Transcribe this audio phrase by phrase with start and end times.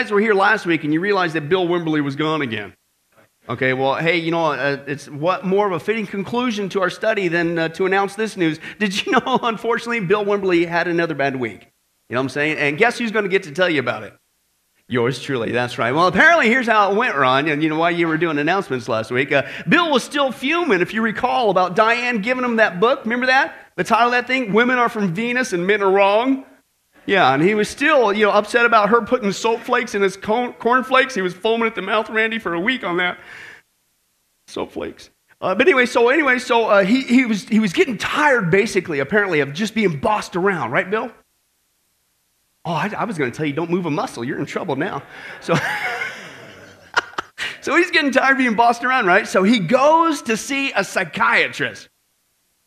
[0.00, 2.74] guys were here last week and you realized that Bill Wimberly was gone again?
[3.50, 6.88] Okay, well, hey, you know, uh, it's what more of a fitting conclusion to our
[6.88, 8.58] study than uh, to announce this news.
[8.78, 11.70] Did you know, unfortunately, Bill Wimberly had another bad week?
[12.08, 12.56] You know what I'm saying?
[12.56, 14.14] And guess who's going to get to tell you about it?
[14.88, 15.92] Yours truly, that's right.
[15.92, 17.46] Well, apparently, here's how it went, Ron.
[17.48, 19.30] And you know why you were doing announcements last week.
[19.30, 23.04] Uh, Bill was still fuming, if you recall, about Diane giving him that book.
[23.04, 23.54] Remember that?
[23.76, 24.54] The title of that thing?
[24.54, 26.46] Women are from Venus and men are wrong.
[27.10, 30.16] Yeah, and he was still, you know, upset about her putting soap flakes in his
[30.16, 31.12] corn flakes.
[31.12, 33.18] He was foaming at the mouth, Randy, for a week on that.
[34.46, 35.10] Soap flakes.
[35.40, 39.00] Uh, but anyway, so anyway, so uh, he, he, was, he was getting tired, basically,
[39.00, 41.10] apparently, of just being bossed around, right, Bill?
[42.64, 44.22] Oh, I, I was going to tell you, don't move a muscle.
[44.22, 45.02] You're in trouble now.
[45.40, 45.56] So,
[47.60, 49.26] so he's getting tired of being bossed around, right?
[49.26, 51.89] So he goes to see a psychiatrist.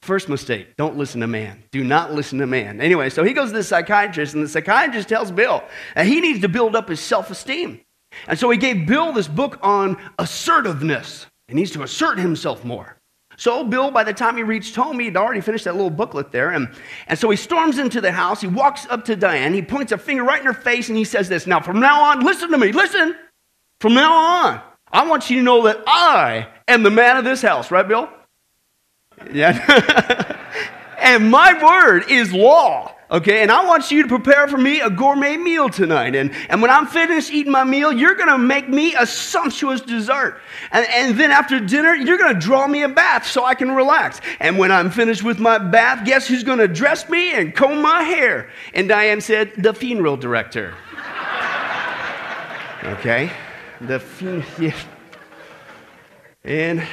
[0.04, 1.64] First mistake, don't listen to man.
[1.72, 2.82] Do not listen to man.
[2.82, 5.64] Anyway, so he goes to the psychiatrist, and the psychiatrist tells Bill
[5.96, 7.80] that he needs to build up his self esteem.
[8.28, 11.28] And so he gave Bill this book on assertiveness.
[11.48, 12.98] He needs to assert himself more.
[13.38, 16.50] So, Bill, by the time he reached home, he'd already finished that little booklet there.
[16.50, 16.68] And,
[17.08, 18.42] and so he storms into the house.
[18.42, 19.54] He walks up to Diane.
[19.54, 22.04] He points a finger right in her face and he says this Now, from now
[22.04, 22.74] on, listen to me.
[22.74, 23.16] Listen.
[23.80, 24.62] From now on,
[24.92, 27.72] I want you to know that I am the man of this house.
[27.72, 28.10] Right, Bill?
[29.32, 30.38] Yeah.
[31.00, 32.94] and my word is law.
[33.14, 36.16] Okay, and I want you to prepare for me a gourmet meal tonight.
[36.16, 40.40] And, and when I'm finished eating my meal, you're gonna make me a sumptuous dessert.
[40.72, 44.20] And, and then after dinner, you're gonna draw me a bath so I can relax.
[44.40, 48.02] And when I'm finished with my bath, guess who's gonna dress me and comb my
[48.02, 48.50] hair?
[48.74, 50.74] And Diane said, the funeral director.
[52.84, 53.32] okay,
[53.80, 54.44] the funeral.
[54.60, 54.74] Yeah.
[56.46, 56.84] And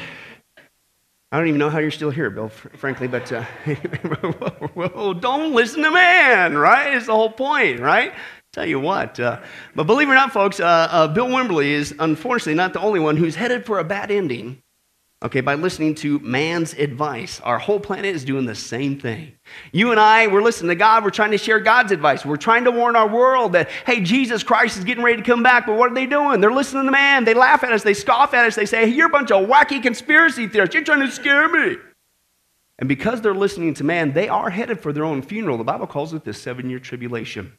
[1.33, 3.45] I don't even know how you're still here, Bill, frankly, but uh,
[4.75, 6.95] well, don't listen to man, right?
[6.95, 8.13] It's the whole point, right?
[8.53, 9.21] Tell you what.
[9.21, 9.41] Uh,
[9.77, 12.99] but believe it or not, folks, uh, uh Bill Wimberly is unfortunately not the only
[12.99, 14.61] one who's headed for a bad ending
[15.23, 17.41] Okay, by listening to man's advice.
[17.41, 19.33] Our whole planet is doing the same thing.
[19.71, 21.05] You and I, we're listening to God.
[21.05, 22.25] We're trying to share God's advice.
[22.25, 25.43] We're trying to warn our world that, hey, Jesus Christ is getting ready to come
[25.43, 25.67] back.
[25.67, 26.41] But what are they doing?
[26.41, 27.27] They're listening to man.
[27.27, 27.83] They laugh at us.
[27.83, 28.55] They scoff at us.
[28.55, 30.75] They say, hey, you're a bunch of wacky conspiracy theorists.
[30.75, 31.77] You're trying to scare me.
[32.79, 35.59] And because they're listening to man, they are headed for their own funeral.
[35.59, 37.59] The Bible calls it the seven year tribulation.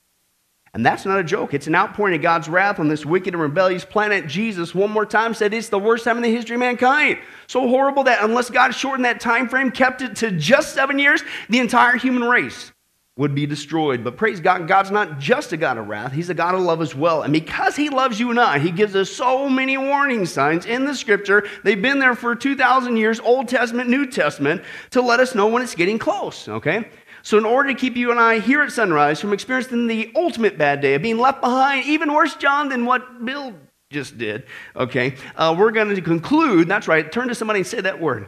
[0.74, 1.54] And that's not a joke.
[1.54, 4.28] It's an outpouring of God's wrath on this wicked and rebellious planet.
[4.28, 7.20] Jesus, one more time, said it's the worst time in the history of mankind.
[7.48, 11.24] So horrible that unless God shortened that time frame, kept it to just seven years,
[11.50, 12.72] the entire human race
[13.18, 14.04] would be destroyed.
[14.04, 16.82] But praise God, God's not just a God of wrath, He's a God of love
[16.82, 17.24] as well.
[17.24, 20.86] And because He loves you and I, He gives us so many warning signs in
[20.86, 21.46] the scripture.
[21.66, 25.62] They've been there for 2,000 years, Old Testament, New Testament, to let us know when
[25.62, 26.88] it's getting close, okay?
[27.24, 30.58] So, in order to keep you and I here at sunrise from experiencing the ultimate
[30.58, 33.54] bad day of being left behind, even worse, John, than what Bill
[33.92, 34.46] just did,
[34.76, 36.68] okay, uh, we're going to conclude.
[36.68, 37.12] That's right.
[37.12, 38.28] Turn to somebody and say that word.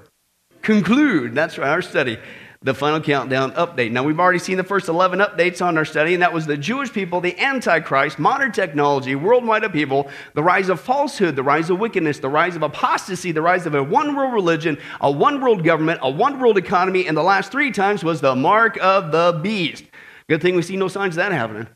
[0.62, 1.36] Conclude.
[1.36, 1.70] That's right.
[1.70, 2.18] Our study
[2.64, 3.92] the final countdown update.
[3.92, 6.56] Now, we've already seen the first 11 updates on our study, and that was the
[6.56, 11.80] Jewish people, the Antichrist, modern technology, worldwide upheaval, the rise of falsehood, the rise of
[11.80, 15.64] wickedness, the rise of apostasy, the rise of a one world religion, a one world
[15.64, 19.38] government, a one world economy, and the last three times was the mark of the
[19.44, 19.84] beast.
[20.30, 21.68] Good thing we see no signs of that happening.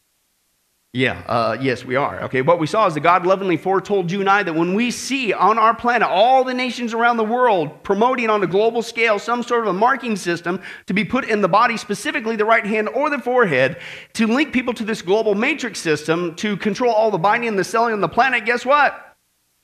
[0.94, 2.24] Yeah, uh, yes, we are.
[2.24, 4.90] Okay, what we saw is that God lovingly foretold you and I that when we
[4.90, 9.20] see on our planet all the nations around the world promoting on a global scale
[9.20, 12.66] some sort of a marking system to be put in the body, specifically the right
[12.66, 13.78] hand or the forehead,
[14.14, 17.64] to link people to this global matrix system to control all the binding and the
[17.64, 19.16] selling on the planet, guess what?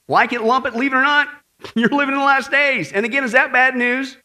[0.10, 1.30] Like it, lump it, leave it or not,
[1.76, 2.92] you're living in the last days.
[2.92, 4.18] And again, is that bad news?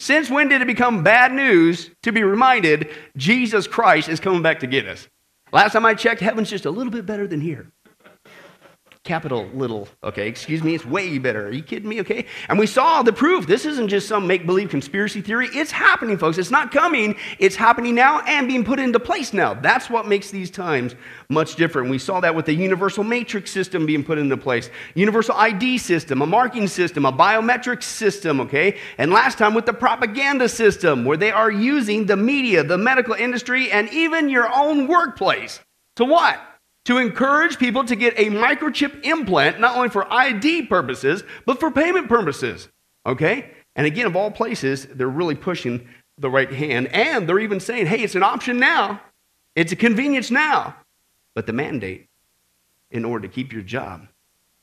[0.00, 4.60] Since when did it become bad news to be reminded Jesus Christ is coming back
[4.60, 5.08] to get us?
[5.52, 7.72] Last time I checked, heaven's just a little bit better than here.
[9.02, 11.46] Capital little, okay, excuse me, it's way better.
[11.46, 12.02] Are you kidding me?
[12.02, 12.26] Okay.
[12.50, 13.46] And we saw the proof.
[13.46, 15.48] This isn't just some make believe conspiracy theory.
[15.54, 16.36] It's happening, folks.
[16.36, 19.54] It's not coming, it's happening now and being put into place now.
[19.54, 20.94] That's what makes these times
[21.30, 21.88] much different.
[21.88, 26.20] We saw that with the universal matrix system being put into place, universal ID system,
[26.20, 28.76] a marking system, a biometric system, okay?
[28.98, 33.14] And last time with the propaganda system, where they are using the media, the medical
[33.14, 35.58] industry, and even your own workplace
[35.96, 36.38] to what?
[36.84, 41.70] To encourage people to get a microchip implant, not only for ID purposes, but for
[41.70, 42.68] payment purposes.
[43.06, 43.50] Okay?
[43.76, 45.88] And again, of all places, they're really pushing
[46.18, 46.88] the right hand.
[46.88, 49.00] And they're even saying, hey, it's an option now,
[49.54, 50.76] it's a convenience now.
[51.34, 52.08] But the mandate,
[52.90, 54.08] in order to keep your job,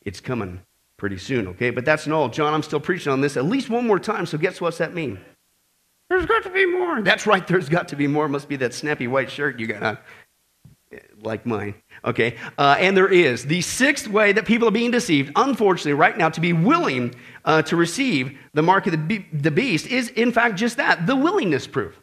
[0.02, 0.62] it's coming
[0.98, 1.70] pretty soon, okay?
[1.70, 4.38] But that's no, John, I'm still preaching on this at least one more time, so
[4.38, 5.20] guess what's that mean?
[6.10, 7.02] There's got to be more.
[7.02, 8.26] That's right, there's got to be more.
[8.26, 9.98] It must be that snappy white shirt you got on.
[11.22, 11.76] Like mine.
[12.06, 16.18] Okay, uh, and there is the sixth way that people are being deceived, unfortunately, right
[16.18, 17.14] now, to be willing
[17.46, 21.06] uh, to receive the mark of the, be- the beast is, in fact, just that
[21.08, 22.02] the willingness proof.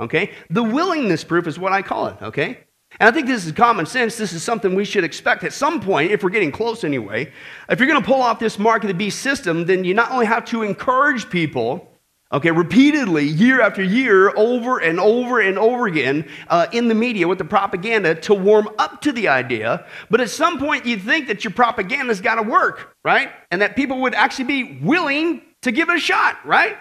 [0.00, 2.16] Okay, the willingness proof is what I call it.
[2.22, 2.58] Okay,
[2.98, 4.16] and I think this is common sense.
[4.16, 7.32] This is something we should expect at some point, if we're getting close anyway.
[7.68, 10.10] If you're going to pull off this mark of the beast system, then you not
[10.10, 11.93] only have to encourage people
[12.34, 17.28] okay, repeatedly, year after year, over and over and over again uh, in the media
[17.28, 19.86] with the propaganda to warm up to the idea.
[20.10, 23.30] But at some point, you'd think that your propaganda's got to work, right?
[23.50, 26.76] And that people would actually be willing to give it a shot, right?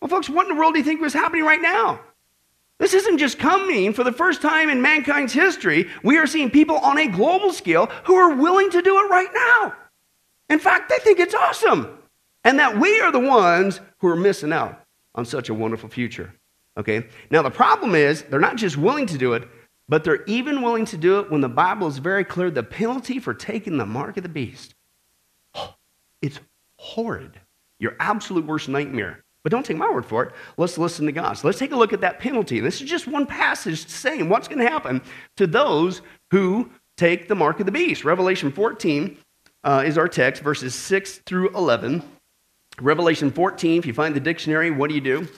[0.00, 2.00] Well, folks, what in the world do you think was happening right now?
[2.78, 5.88] This isn't just coming for the first time in mankind's history.
[6.04, 9.30] We are seeing people on a global scale who are willing to do it right
[9.34, 9.74] now.
[10.48, 11.98] In fact, they think it's awesome
[12.46, 14.84] and that we are the ones who are missing out
[15.16, 16.32] on such a wonderful future.
[16.76, 17.06] Okay?
[17.30, 19.48] Now, the problem is they're not just willing to do it,
[19.88, 23.18] but they're even willing to do it when the Bible is very clear the penalty
[23.18, 24.74] for taking the mark of the beast.
[26.22, 26.40] It's
[26.78, 27.38] horrid.
[27.78, 29.22] Your absolute worst nightmare.
[29.42, 30.32] But don't take my word for it.
[30.56, 31.34] Let's listen to God.
[31.34, 32.58] So let's take a look at that penalty.
[32.58, 35.02] This is just one passage saying what's going to happen
[35.36, 36.00] to those
[36.30, 38.02] who take the mark of the beast.
[38.02, 39.18] Revelation 14
[39.62, 42.02] uh, is our text, verses 6 through 11.
[42.80, 45.28] Revelation 14, if you find the dictionary, what do you do?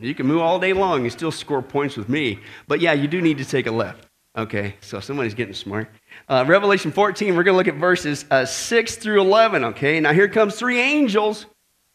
[0.00, 2.38] You can move all day long and still score points with me.
[2.66, 4.06] But yeah, you do need to take a left.
[4.36, 5.90] Okay, so somebody's getting smart.
[6.28, 9.64] Uh, Revelation 14, we're going to look at verses uh, 6 through 11.
[9.64, 11.46] Okay, now here comes three angels.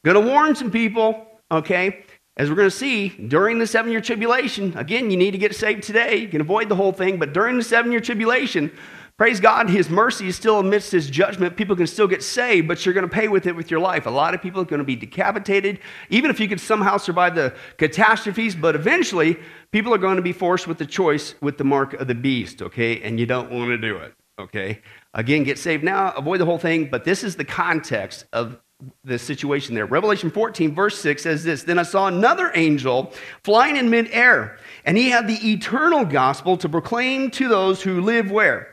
[0.03, 1.25] Going to warn some people.
[1.49, 2.03] Okay,
[2.35, 5.55] as we're going to see during the seven year tribulation, again, you need to get
[5.55, 6.17] saved today.
[6.17, 8.71] You can avoid the whole thing, but during the seven year tribulation,
[9.15, 11.55] Praise God, His mercy is still amidst His judgment.
[11.55, 14.07] People can still get saved, but you're going to pay with it with your life.
[14.07, 15.79] A lot of people are going to be decapitated,
[16.09, 19.37] even if you could somehow survive the catastrophes, but eventually
[19.71, 22.63] people are going to be forced with the choice with the mark of the beast,
[22.63, 23.01] okay?
[23.01, 24.81] And you don't want to do it, okay?
[25.13, 28.59] Again, get saved now, avoid the whole thing, but this is the context of
[29.03, 29.85] the situation there.
[29.85, 33.13] Revelation 14, verse 6 says this Then I saw another angel
[33.43, 38.31] flying in midair, and he had the eternal gospel to proclaim to those who live
[38.31, 38.72] where?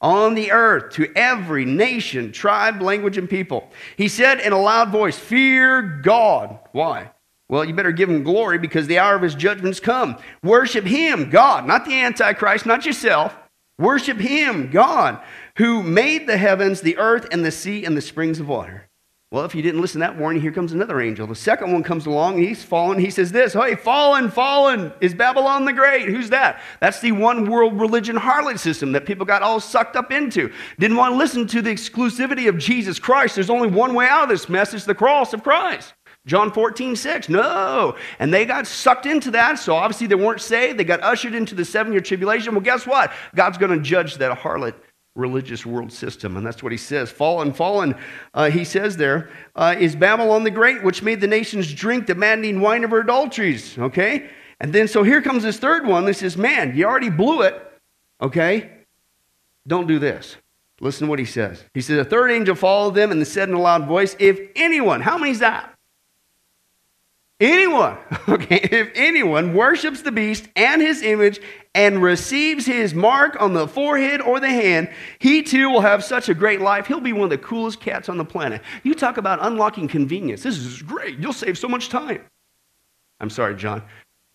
[0.00, 3.70] On the earth to every nation, tribe, language, and people.
[3.96, 6.58] He said in a loud voice, Fear God.
[6.72, 7.10] Why?
[7.48, 10.16] Well, you better give him glory because the hour of his judgment's come.
[10.42, 13.36] Worship him, God, not the Antichrist, not yourself.
[13.76, 15.20] Worship him, God,
[15.56, 18.89] who made the heavens, the earth, and the sea, and the springs of water.
[19.32, 21.24] Well, if you didn't listen to that warning, here comes another angel.
[21.24, 22.98] The second one comes along, he's fallen.
[22.98, 26.08] He says this Hey, fallen, fallen is Babylon the Great.
[26.08, 26.60] Who's that?
[26.80, 30.52] That's the one world religion harlot system that people got all sucked up into.
[30.80, 33.36] Didn't want to listen to the exclusivity of Jesus Christ.
[33.36, 35.94] There's only one way out of this mess it's the cross of Christ.
[36.26, 37.28] John 14, 6.
[37.28, 37.96] No.
[38.18, 39.60] And they got sucked into that.
[39.60, 40.76] So obviously they weren't saved.
[40.76, 42.52] They got ushered into the seven year tribulation.
[42.52, 43.12] Well, guess what?
[43.36, 44.74] God's going to judge that harlot
[45.14, 46.36] religious world system.
[46.36, 47.10] And that's what he says.
[47.10, 47.94] Fallen, fallen,
[48.34, 52.14] uh, he says there, uh, is Babylon the Great, which made the nations drink the
[52.14, 53.78] maddening wine of her adulteries.
[53.78, 54.30] Okay?
[54.60, 57.60] And then, so here comes this third one that says, man, you already blew it.
[58.20, 58.70] Okay?
[59.66, 60.36] Don't do this.
[60.80, 61.62] Listen to what he says.
[61.74, 65.02] He says, A third angel followed them and said in a loud voice, If anyone,
[65.02, 65.69] how many's that?
[67.40, 67.96] Anyone,
[68.28, 71.40] okay, if anyone worships the beast and his image
[71.74, 76.28] and receives his mark on the forehead or the hand, he too will have such
[76.28, 76.86] a great life.
[76.86, 78.60] He'll be one of the coolest cats on the planet.
[78.82, 80.42] You talk about unlocking convenience.
[80.42, 81.18] This is great.
[81.18, 82.22] You'll save so much time.
[83.20, 83.82] I'm sorry, John.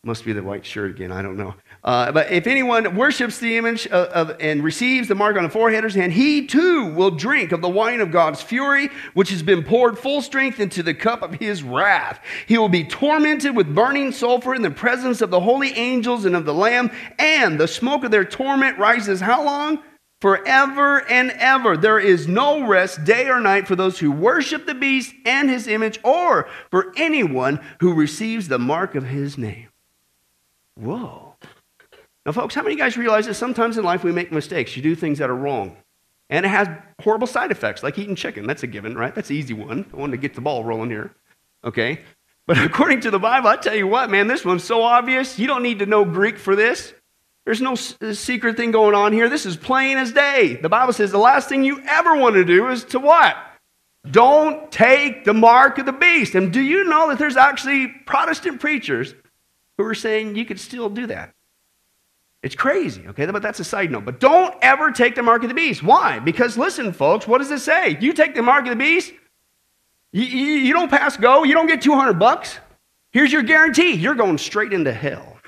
[0.04, 1.12] Must be the white shirt again.
[1.12, 1.56] I don't know.
[1.86, 5.50] Uh, but if anyone worships the image of, of, and receives the mark on the
[5.50, 9.30] forehead or his hand, he too will drink of the wine of God's fury, which
[9.30, 12.20] has been poured full strength into the cup of his wrath.
[12.48, 16.36] He will be tormented with burning sulfur in the presence of the holy angels and
[16.36, 16.90] of the Lamb,
[17.20, 19.84] and the smoke of their torment rises how long?
[20.22, 21.78] Forever and ever.
[21.78, 25.68] There is no rest day or night for those who worship the beast and his
[25.68, 29.68] image, or for anyone who receives the mark of his name.
[30.74, 31.25] Whoa.
[32.26, 34.76] Now, folks, how many of you guys realize that sometimes in life we make mistakes?
[34.76, 35.78] You do things that are wrong.
[36.30, 36.68] And it has
[37.02, 38.48] horrible side effects, like eating chicken.
[38.48, 39.14] That's a given, right?
[39.14, 39.86] That's an easy one.
[39.94, 41.14] I want to get the ball rolling here.
[41.64, 42.02] Okay?
[42.48, 45.38] But according to the Bible, I tell you what, man, this one's so obvious.
[45.38, 46.94] You don't need to know Greek for this.
[47.46, 49.30] There's no uh, secret thing going on here.
[49.30, 50.58] This is plain as day.
[50.60, 53.38] The Bible says the last thing you ever want to do is to what?
[54.10, 56.34] Don't take the mark of the beast.
[56.34, 59.14] And do you know that there's actually Protestant preachers
[59.78, 61.35] who are saying you could still do that.
[62.46, 63.26] It's crazy, okay?
[63.26, 64.06] But that's a side note.
[64.06, 65.82] But don't ever take the mark of the beast.
[65.82, 66.20] Why?
[66.20, 67.98] Because listen, folks, what does it say?
[68.00, 69.14] You take the mark of the beast,
[70.14, 72.60] you, you, you don't pass go, you don't get 200 bucks.
[73.12, 75.40] Here's your guarantee you're going straight into hell.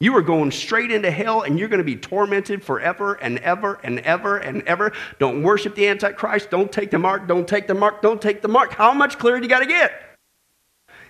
[0.00, 3.80] You are going straight into hell and you're going to be tormented forever and ever
[3.82, 4.92] and ever and ever.
[5.18, 6.50] Don't worship the Antichrist.
[6.50, 7.26] Don't take the mark.
[7.26, 8.02] Don't take the mark.
[8.02, 8.74] Don't take the mark.
[8.74, 10.11] How much clearer do you got to get?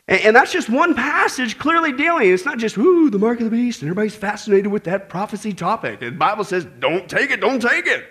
[0.08, 2.32] And, and, that's just one passage clearly dealing.
[2.32, 5.52] It's not just, ooh, the mark of the beast, and everybody's fascinated with that prophecy
[5.52, 6.00] topic.
[6.00, 8.04] The Bible says, don't take it, don't take it.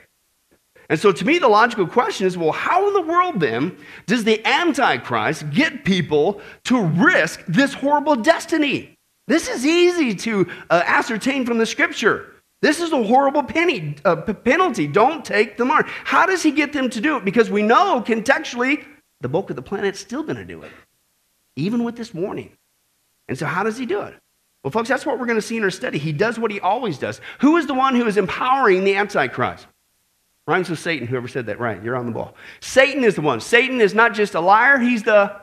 [0.92, 4.26] And so to me, the logical question is well, how in the world then does
[4.26, 8.98] the Antichrist get people to risk this horrible destiny?
[9.28, 12.34] This is easy to uh, ascertain from the scripture.
[12.62, 14.86] This is a horrible penny, uh, penalty.
[14.86, 15.88] Don't take the mark.
[15.88, 17.24] How does he get them to do it?
[17.24, 18.86] Because we know contextually
[19.22, 20.72] the bulk of the planet's still going to do it,
[21.55, 22.51] even with this warning.
[23.27, 24.15] And so, how does he do it?
[24.63, 25.98] Well, folks, that's what we're going to see in our study.
[25.98, 27.20] He does what he always does.
[27.39, 29.67] Who is the one who is empowering the Antichrist?
[30.48, 31.81] Rhymes with Satan, whoever said that, right?
[31.81, 32.36] You're on the ball.
[32.60, 33.39] Satan is the one.
[33.39, 35.36] Satan is not just a liar, he's the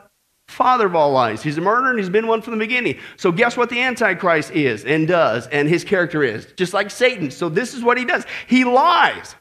[0.47, 1.43] father of all lies.
[1.43, 2.97] He's a murderer and he's been one from the beginning.
[3.17, 6.47] So, guess what the Antichrist is and does and his character is?
[6.57, 7.31] Just like Satan.
[7.31, 9.35] So, this is what he does he lies.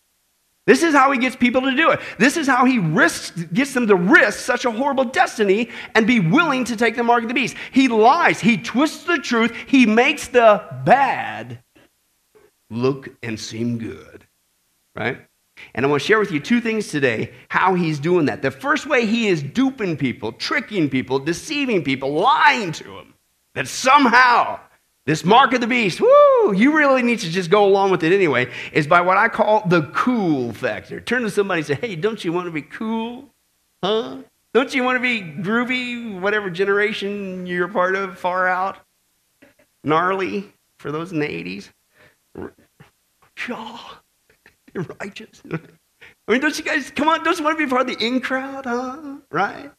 [0.68, 2.00] This is how he gets people to do it.
[2.18, 6.20] This is how he risks, gets them to risk such a horrible destiny and be
[6.20, 7.56] willing to take the mark of the beast.
[7.72, 8.38] He lies.
[8.38, 9.56] He twists the truth.
[9.66, 11.60] He makes the bad
[12.68, 14.26] look and seem good.
[14.94, 15.22] Right?
[15.74, 18.42] And I want to share with you two things today how he's doing that.
[18.42, 23.14] The first way he is duping people, tricking people, deceiving people, lying to them.
[23.54, 24.60] That somehow
[25.08, 28.12] this mark of the beast, whoo, you really need to just go along with it
[28.12, 31.00] anyway, is by what I call the cool factor.
[31.00, 33.30] Turn to somebody and say, hey, don't you want to be cool?
[33.82, 34.18] Huh?
[34.52, 38.76] Don't you want to be groovy, whatever generation you're part of, far out?
[39.82, 41.70] Gnarly, for those in the 80s?
[43.48, 43.78] Yeah
[45.00, 45.42] righteous.
[45.50, 48.06] I mean, don't you guys, come on, don't you want to be part of the
[48.06, 49.16] in crowd, huh?
[49.30, 49.70] Right?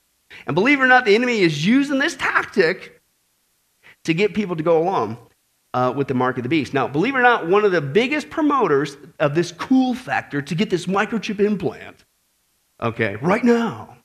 [0.47, 2.98] And believe it or not, the enemy is using this tactic
[4.09, 5.17] to get people to go along
[5.73, 6.73] uh, with the mark of the beast.
[6.73, 10.55] Now, believe it or not, one of the biggest promoters of this cool factor to
[10.55, 12.05] get this microchip implant,
[12.81, 13.97] okay, right now,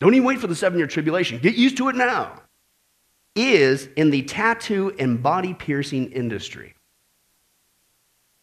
[0.00, 2.40] don't even wait for the seven year tribulation, get used to it now,
[3.36, 6.74] is in the tattoo and body piercing industry.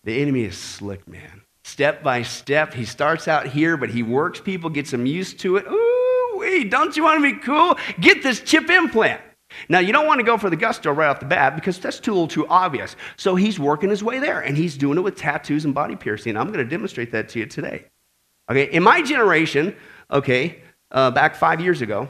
[0.03, 2.74] The enemy is slick, man step by step.
[2.74, 5.65] He starts out here, but he works people, gets them used to it.
[5.67, 7.77] Ooh, wait, don't you want to be cool?
[8.00, 9.21] Get this chip implant.
[9.70, 12.00] Now, you don't want to go for the gusto right off the bat because that's
[12.00, 12.96] too, little too obvious.
[13.17, 16.38] So he's working his way there, and he's doing it with tattoos and body piercing.
[16.38, 17.86] I'm going to demonstrate that to you today.
[18.50, 19.75] Okay, in my generation,
[20.10, 22.10] okay, uh, back five years ago,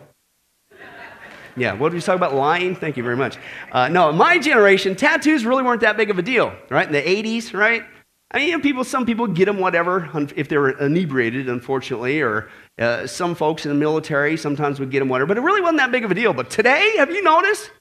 [1.55, 2.33] yeah, what did we talk about?
[2.33, 2.75] Lying?
[2.75, 3.37] Thank you very much.
[3.71, 6.87] Uh, no, in my generation, tattoos really weren't that big of a deal, right?
[6.87, 7.83] In the 80s, right?
[8.31, 12.49] I mean, you know, people, some people get them whatever if they're inebriated, unfortunately, or
[12.79, 15.79] uh, some folks in the military sometimes would get them whatever, but it really wasn't
[15.79, 16.33] that big of a deal.
[16.33, 17.71] But today, have you noticed?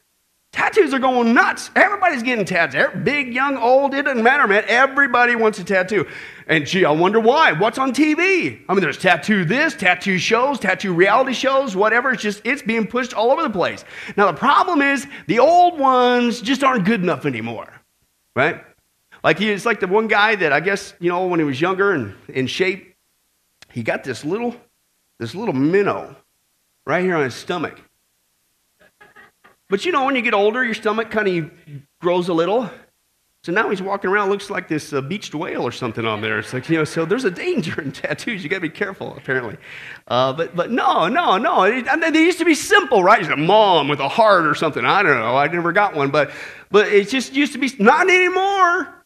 [0.53, 1.71] Tattoos are going nuts.
[1.77, 3.05] Everybody's getting tattoos.
[3.05, 4.65] Big, young, old, it doesn't matter, man.
[4.67, 6.09] Everybody wants a tattoo.
[6.49, 7.53] And gee, I wonder why.
[7.53, 8.61] What's on TV?
[8.69, 12.11] I mean, there's tattoo this, tattoo shows, tattoo reality shows, whatever.
[12.11, 13.85] It's just, it's being pushed all over the place.
[14.17, 17.73] Now, the problem is the old ones just aren't good enough anymore,
[18.35, 18.65] right?
[19.23, 21.61] Like he is like the one guy that I guess, you know, when he was
[21.61, 22.95] younger and in shape,
[23.71, 24.57] he got this little,
[25.21, 26.17] this little minnow
[26.87, 27.79] right here on his stomach.
[29.69, 31.51] But you know, when you get older, your stomach kind of
[32.01, 32.69] grows a little.
[33.45, 36.39] So now he's walking around, looks like this uh, beached whale or something on there.
[36.39, 38.43] It's like, you know, so there's a danger in tattoos.
[38.43, 39.57] You got to be careful, apparently.
[40.09, 41.63] Uh, but, but no, no, no.
[41.63, 43.31] It, I mean, they used to be simple, right?
[43.31, 44.85] a mom with a heart or something.
[44.85, 45.37] I don't know.
[45.37, 46.11] I never got one.
[46.11, 46.33] But,
[46.71, 49.00] but it just used to be, not anymore.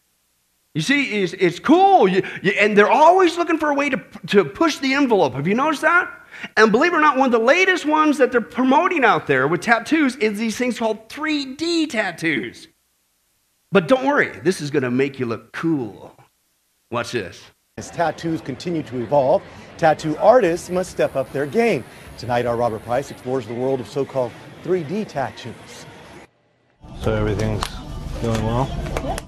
[0.75, 2.05] You see, it's, it's cool.
[2.05, 5.33] You, you, and they're always looking for a way to, to push the envelope.
[5.33, 6.11] Have you noticed that?
[6.57, 9.47] And believe it or not, one of the latest ones that they're promoting out there
[9.47, 12.67] with tattoos is these things called 3D tattoos.
[13.71, 16.13] But don't worry, this is going to make you look cool.
[16.91, 17.41] Watch this.
[17.77, 19.43] As tattoos continue to evolve,
[19.77, 21.85] tattoo artists must step up their game.
[22.17, 24.33] Tonight, our Robert Price explores the world of so called
[24.65, 25.85] 3D tattoos.
[26.99, 27.63] So everything's
[28.21, 28.69] Doing well?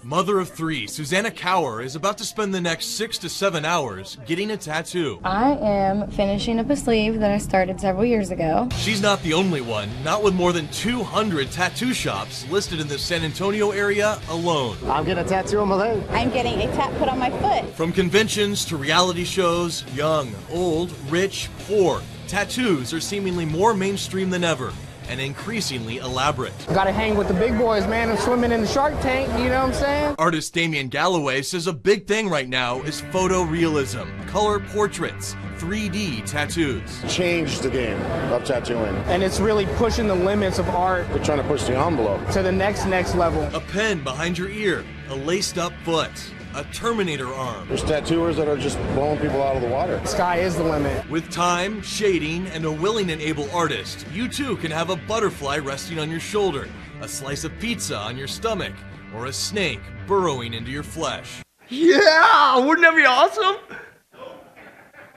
[0.01, 4.17] Mother of three, Susanna Cower is about to spend the next six to seven hours
[4.25, 5.19] getting a tattoo.
[5.25, 8.69] I am finishing up a sleeve that I started several years ago.
[8.77, 12.97] She's not the only one, not with more than 200 tattoo shops listed in the
[12.97, 14.77] San Antonio area alone.
[14.85, 16.01] I'm getting a tattoo on my leg.
[16.11, 17.75] I'm getting a tat put on my foot.
[17.75, 24.45] From conventions to reality shows, young, old, rich, poor, tattoos are seemingly more mainstream than
[24.45, 24.71] ever.
[25.09, 26.53] And increasingly elaborate.
[26.67, 28.09] Gotta hang with the big boys, man.
[28.09, 30.15] I'm swimming in the shark tank, you know what I'm saying?
[30.19, 37.01] Artist Damian Galloway says a big thing right now is photorealism, color portraits, 3D tattoos.
[37.13, 37.99] Changed the game
[38.31, 38.95] of tattooing.
[39.07, 42.29] And it's really pushing the limits of art They're trying to push the envelope.
[42.31, 43.43] to the next, next level.
[43.55, 46.11] A pen behind your ear, a laced up foot,
[46.57, 47.67] a Terminator arm.
[47.67, 50.01] There's tattooers that are just blowing people out of the water.
[50.05, 51.07] Sky is the limit.
[51.07, 55.59] With time, shading, and a willing and able artist, you too can have a butterfly
[55.59, 56.67] resting on your shoulder,
[57.01, 58.73] a slice of pizza on your stomach,
[59.13, 61.43] or a snake burrowing into your flesh.
[61.69, 63.57] Yeah, wouldn't that be awesome?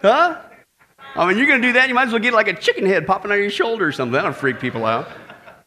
[0.03, 0.43] Huh?
[1.15, 2.85] I mean, you're going to do that, you might as well get like a chicken
[2.85, 4.13] head popping out of your shoulder or something.
[4.13, 5.09] That'll freak people out.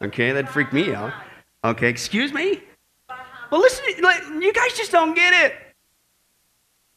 [0.04, 1.14] Okay, that'd freak me out.
[1.66, 2.62] Okay, excuse me?
[3.50, 5.56] Well, listen, like, you guys just don't get it.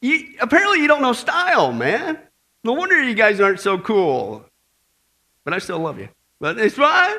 [0.01, 2.19] You, apparently, you don't know style, man.
[2.63, 4.45] No wonder you guys aren't so cool.
[5.43, 6.09] But I still love you.
[6.39, 7.17] But it's fine.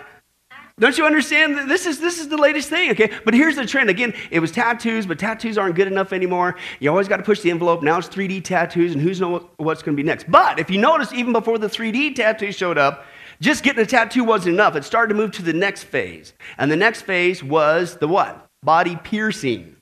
[0.78, 1.68] Don't you understand?
[1.68, 3.10] This is this is the latest thing, okay?
[3.24, 3.90] But here's the trend.
[3.90, 6.54] Again, it was tattoos, but tattoos aren't good enough anymore.
[6.78, 7.82] You always got to push the envelope.
[7.82, 10.30] Now it's 3D tattoos, and who's know what- what's going to be next?
[10.30, 13.06] But if you notice, even before the 3D tattoos showed up,
[13.40, 14.76] just getting a tattoo wasn't enough.
[14.76, 18.46] It started to move to the next phase, and the next phase was the what?
[18.62, 19.74] Body piercing,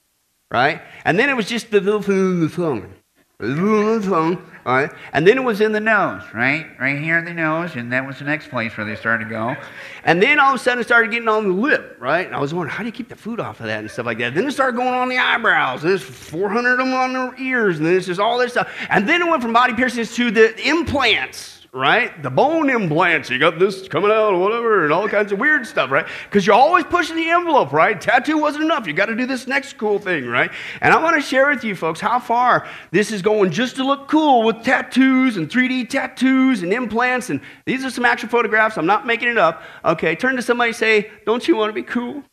[0.51, 0.83] right?
[1.05, 2.95] And then it was just the little tongue,
[3.39, 4.91] little tongue, all right?
[5.13, 6.23] And then it was in the nose.
[6.35, 6.67] right?
[6.81, 9.31] Right here in the nose, and that was the next place where they started to
[9.31, 9.57] go.
[10.05, 12.27] And then all of a sudden it started getting on the lip, right?
[12.27, 14.07] And I was wondering, how do you keep the food off of that and stuff
[14.07, 14.35] like that?
[14.35, 15.83] Then it started going on the eyebrows.
[15.83, 17.79] And there's 400 of them on their ears.
[17.79, 18.69] And then it's just all this stuff.
[18.91, 22.23] And then it went from body piercings to the implants, right?
[22.23, 23.29] The bone implants.
[23.29, 26.07] You got this coming out or whatever and all kinds of weird stuff, right?
[26.25, 28.01] Because you're always pushing the envelope, right?
[28.01, 28.87] Tattoo wasn't enough.
[28.87, 30.51] You got to do this next cool thing, right?
[30.81, 33.85] And I want to share with you folks how far this is going just to
[33.85, 37.29] look cool with tattoos and 3D tattoos and implants.
[37.29, 38.79] And these are some actual photographs.
[38.79, 39.63] I'm not making it up.
[39.85, 42.25] Okay, turn to somebody say, Don't you want to be cool?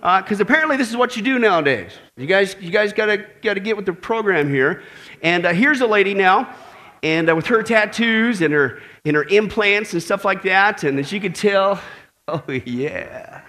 [0.00, 1.92] Because apparently this is what you do nowadays.
[2.16, 4.84] You guys, you guys gotta gotta get with the program here.
[5.22, 6.54] And uh, here's a lady now,
[7.02, 10.98] and uh, with her tattoos and her and her implants and stuff like that, and
[10.98, 11.80] as you can tell,
[12.28, 13.42] oh yeah,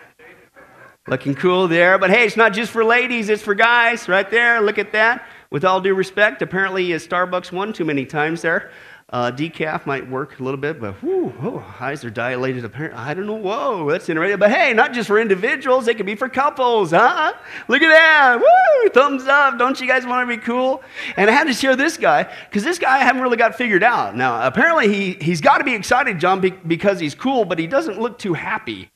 [1.07, 1.97] looking cool there.
[1.97, 4.07] But hey, it's not just for ladies; it's for guys.
[4.07, 5.25] Right there, look at that.
[5.51, 8.71] With all due respect, apparently uh, Starbucks one too many times there.
[9.11, 12.63] Uh, decaf might work a little bit, but whew, oh, eyes are dilated.
[12.63, 13.33] Apparently, I don't know.
[13.33, 14.37] Whoa, that's interesting.
[14.37, 17.33] But hey, not just for individuals; it can be for couples, huh?
[17.67, 18.39] Look at that!
[18.39, 18.89] Woo!
[18.91, 19.57] Thumbs up!
[19.57, 20.83] Don't you guys want to be cool?
[21.17, 23.81] And I had to share this guy because this guy I haven't really got figured
[23.81, 24.15] out.
[24.15, 27.65] Now, apparently, he he's got to be excited, John, be- because he's cool, but he
[27.65, 28.91] doesn't look too happy.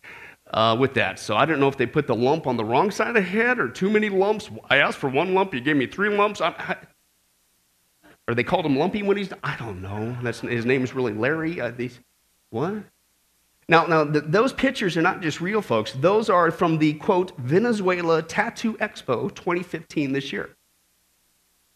[0.52, 1.18] Uh, with that.
[1.18, 3.24] So I don't know if they put the lump on the wrong side of the
[3.24, 4.52] head or too many lumps.
[4.70, 6.42] I asked for one lump, you gave me three lumps.
[6.42, 6.78] I, I,
[8.28, 9.32] or they called him Lumpy when he's.
[9.44, 10.18] I don't know.
[10.22, 11.60] That's his name is really Larry.
[11.60, 12.00] Uh, these
[12.50, 12.84] what?
[13.68, 15.94] Now, now th- those pictures are not just real, folks.
[15.94, 20.56] Those are from the quote Venezuela Tattoo Expo 2015 this year.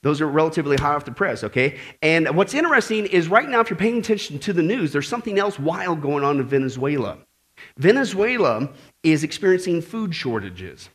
[0.03, 1.79] Those are relatively high off the press, okay?
[2.01, 5.39] And what's interesting is right now, if you're paying attention to the news, there's something
[5.39, 7.17] else wild going on in Venezuela.
[7.77, 8.69] Venezuela
[9.03, 10.89] is experiencing food shortages.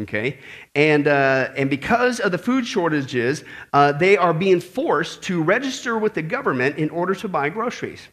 [0.00, 0.38] Okay,
[0.76, 5.98] and uh, and because of the food shortages, uh, they are being forced to register
[5.98, 8.06] with the government in order to buy groceries.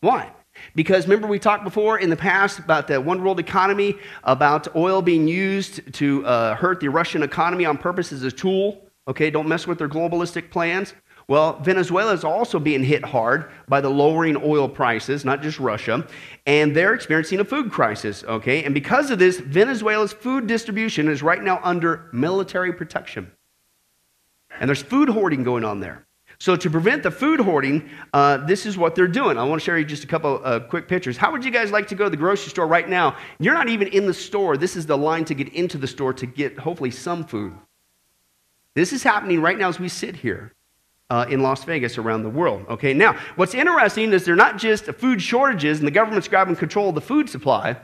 [0.00, 0.30] Why?
[0.74, 5.02] Because remember we talked before in the past about the one world economy, about oil
[5.02, 8.82] being used to uh, hurt the Russian economy on purpose as a tool.
[9.08, 10.94] Okay, don't mess with their globalistic plans.
[11.28, 16.06] Well, Venezuela is also being hit hard by the lowering oil prices, not just Russia,
[16.46, 18.62] and they're experiencing a food crisis, okay?
[18.62, 23.32] And because of this, Venezuela's food distribution is right now under military protection.
[24.60, 26.06] And there's food hoarding going on there.
[26.38, 29.38] So, to prevent the food hoarding, uh, this is what they're doing.
[29.38, 31.16] I want to share you just a couple uh, quick pictures.
[31.16, 33.16] How would you guys like to go to the grocery store right now?
[33.38, 34.58] You're not even in the store.
[34.58, 37.54] This is the line to get into the store to get hopefully some food.
[38.74, 40.52] This is happening right now as we sit here
[41.10, 42.66] uh, in Las Vegas around the world.
[42.68, 46.88] Okay, now what's interesting is they're not just food shortages and the government's grabbing control
[46.88, 47.76] of the food supply,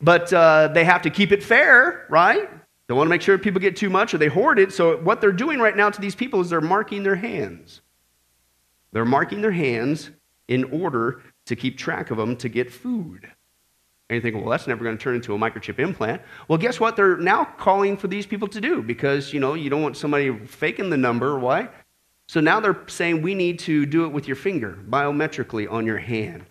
[0.00, 2.48] but uh, they have to keep it fair, right?
[2.86, 4.72] They want to make sure people get too much or they hoard it.
[4.72, 7.82] So what they're doing right now to these people is they're marking their hands.
[8.92, 10.10] They're marking their hands
[10.46, 13.30] in order to keep track of them to get food.
[14.08, 16.22] And you think, well, that's never going to turn into a microchip implant.
[16.46, 16.96] Well, guess what?
[16.96, 20.34] They're now calling for these people to do because, you know, you don't want somebody
[20.46, 21.38] faking the number.
[21.38, 21.68] Why?
[22.28, 25.96] So now they're saying we need to do it with your finger, biometrically on your
[25.96, 26.44] hand,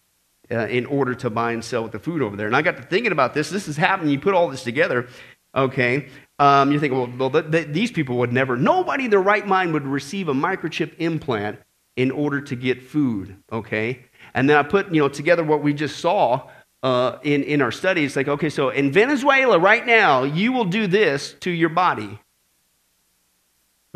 [0.51, 2.47] uh, in order to buy and sell with the food over there.
[2.47, 3.51] And I got to thinking about this.
[3.51, 4.11] This is happening.
[4.11, 5.07] You put all this together,
[5.53, 6.07] okay?
[6.39, 9.45] Um, you think, well, well th- th- these people would never, nobody in their right
[9.45, 11.59] mind would receive a microchip implant
[11.95, 14.03] in order to get food, okay?
[14.33, 16.49] And then I put, you know, together what we just saw
[16.81, 18.15] uh, in, in our studies.
[18.15, 22.19] Like, okay, so in Venezuela right now, you will do this to your body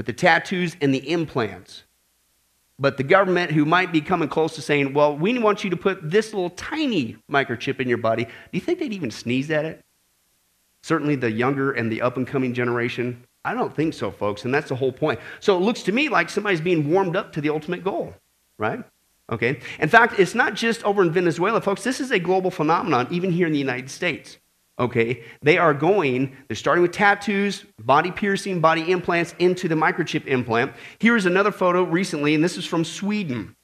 [0.01, 1.83] with the tattoos and the implants.
[2.79, 5.77] But the government, who might be coming close to saying, well, we want you to
[5.77, 9.63] put this little tiny microchip in your body, do you think they'd even sneeze at
[9.63, 9.85] it?
[10.81, 13.23] Certainly the younger and the up and coming generation.
[13.45, 15.19] I don't think so, folks, and that's the whole point.
[15.39, 18.15] So it looks to me like somebody's being warmed up to the ultimate goal,
[18.57, 18.83] right?
[19.31, 19.59] Okay?
[19.77, 21.83] In fact, it's not just over in Venezuela, folks.
[21.83, 24.39] This is a global phenomenon, even here in the United States.
[24.81, 25.23] Okay?
[25.43, 30.73] They are going, they're starting with tattoos, body piercing, body implants into the microchip implant.
[30.97, 33.55] Here's another photo recently, and this is from Sweden.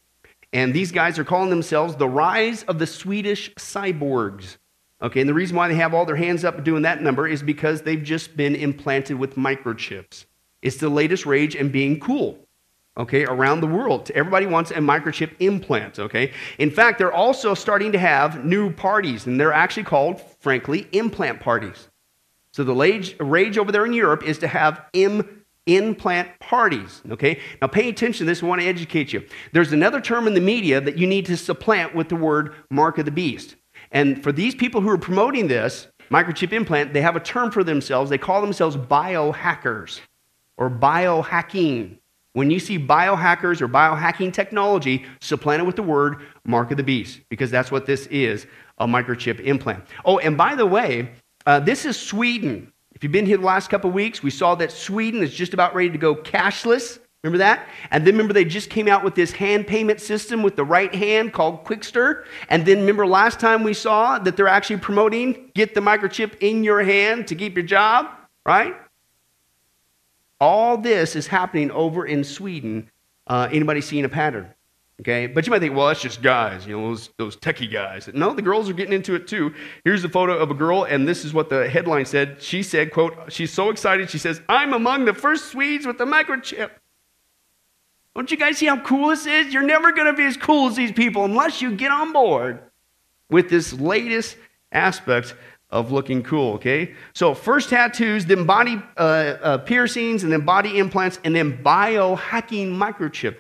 [0.53, 4.57] And these guys are calling themselves the rise of the Swedish cyborgs.
[5.01, 7.43] Okay, and the reason why they have all their hands up doing that number is
[7.43, 10.25] because they've just been implanted with microchips.
[10.61, 12.46] It's the latest rage and being cool
[12.97, 14.11] okay, around the world.
[14.15, 16.33] Everybody wants a microchip implant, okay?
[16.57, 21.39] In fact, they're also starting to have new parties, and they're actually called, frankly, implant
[21.39, 21.89] parties.
[22.51, 27.39] So the rage, over there in Europe is to have Im, implant parties, okay?
[27.61, 29.23] Now pay attention to this, I want to educate you.
[29.51, 32.97] There's another term in the media that you need to supplant with the word mark
[32.97, 33.57] of the beast.
[33.91, 37.63] And for these people who are promoting this, microchip implant, they have a term for
[37.63, 38.09] themselves.
[38.09, 39.99] They call themselves biohackers
[40.57, 41.99] or biohacking.
[42.37, 46.83] When you see biohackers or biohacking technology, supplant it with the word mark of the
[46.83, 48.45] beast, because that's what this is
[48.77, 49.83] a microchip implant.
[50.05, 51.09] Oh, and by the way,
[51.47, 52.71] uh, this is Sweden.
[52.93, 55.73] If you've been here the last couple weeks, we saw that Sweden is just about
[55.73, 56.99] ready to go cashless.
[57.23, 57.67] Remember that?
[57.89, 60.93] And then remember they just came out with this hand payment system with the right
[60.93, 62.25] hand called Quixter.
[62.49, 66.63] And then remember last time we saw that they're actually promoting get the microchip in
[66.63, 68.05] your hand to keep your job,
[68.45, 68.75] right?
[70.39, 72.89] All this is happening over in Sweden.
[73.25, 74.53] Uh, anybody seeing a pattern?
[74.99, 78.09] Okay, but you might think, well, that's just guys, you know, those, those techie guys.
[78.15, 79.53] No, the girls are getting into it too.
[79.83, 82.41] Here's a photo of a girl, and this is what the headline said.
[82.41, 86.05] She said, quote, she's so excited, she says, I'm among the first Swedes with the
[86.05, 86.71] microchip.
[88.15, 89.53] Don't you guys see how cool this is?
[89.53, 92.59] You're never going to be as cool as these people unless you get on board
[93.29, 94.35] with this latest
[94.71, 95.35] aspect
[95.69, 96.95] of looking cool, okay?
[97.13, 102.71] So, first tattoos, then body uh, uh, piercings, and then body implants, and then biohacking
[102.71, 103.37] microchip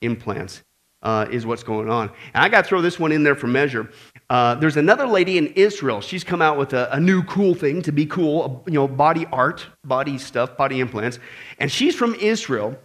[0.00, 0.62] implants
[1.04, 2.10] uh, is what's going on.
[2.32, 3.90] And I got to throw this one in there for measure.
[4.30, 6.00] Uh, there's another lady in Israel.
[6.00, 9.26] She's come out with a, a new cool thing to be cool, you know, body
[9.32, 11.18] art, body stuff, body implants.
[11.58, 12.76] And she's from Israel.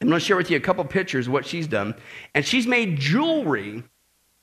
[0.00, 1.94] I'm going to share with you a couple pictures of what she's done.
[2.34, 3.82] And she's made jewelry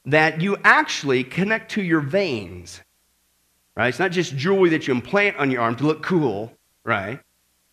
[0.04, 2.82] that you actually connect to your veins
[3.76, 3.90] right?
[3.90, 6.52] It's not just jewelry that you implant on your arm to look cool,
[6.84, 7.20] right?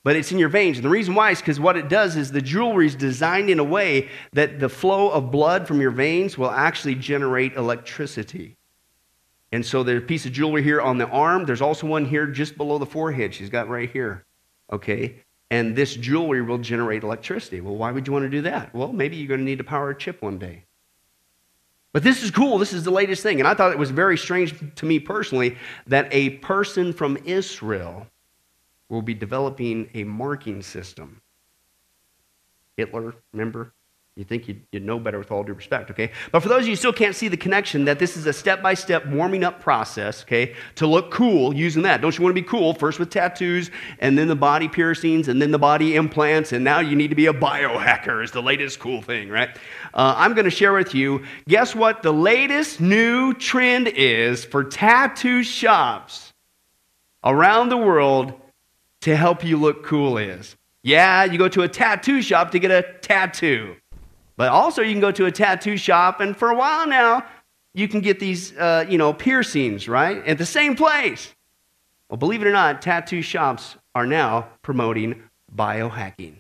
[0.05, 0.79] But it's in your veins.
[0.79, 3.61] And the reason why is because what it does is the jewelry is designed in
[3.61, 8.57] a way that the flow of blood from your veins will actually generate electricity.
[9.53, 11.45] And so there's a piece of jewelry here on the arm.
[11.45, 13.35] There's also one here just below the forehead.
[13.35, 14.25] She's got right here.
[14.73, 15.17] Okay?
[15.51, 17.61] And this jewelry will generate electricity.
[17.61, 18.75] Well, why would you want to do that?
[18.75, 20.65] Well, maybe you're going to need to power a chip one day.
[21.93, 22.59] But this is cool.
[22.59, 23.39] This is the latest thing.
[23.39, 28.07] And I thought it was very strange to me personally that a person from Israel
[28.89, 31.21] will be developing a marking system.
[32.77, 33.75] Hitler, remember?
[34.15, 36.11] You think you'd, you'd, know better with all due respect, okay?
[36.33, 38.33] But for those of you who still can't see the connection, that this is a
[38.33, 42.03] step by step warming up process, okay, to look cool using that.
[42.03, 42.75] Don't you want to be cool?
[42.75, 43.71] First with tattoos,
[44.01, 47.15] and then the body piercings, and then the body implants, and now you need to
[47.15, 49.49] be a biohacker, is the latest cool thing, right?
[49.95, 54.63] Uh, I'm going to share with you guess what the latest new trend is for
[54.63, 56.35] tattoo shops
[57.25, 58.35] around the world
[59.01, 60.55] to help you look cool is?
[60.83, 63.77] Yeah, you go to a tattoo shop to get a tattoo.
[64.37, 67.25] But also, you can go to a tattoo shop, and for a while now,
[67.75, 70.25] you can get these, uh, you know, piercings, right?
[70.27, 71.35] At the same place.
[72.09, 75.23] Well, believe it or not, tattoo shops are now promoting
[75.55, 76.37] biohacking.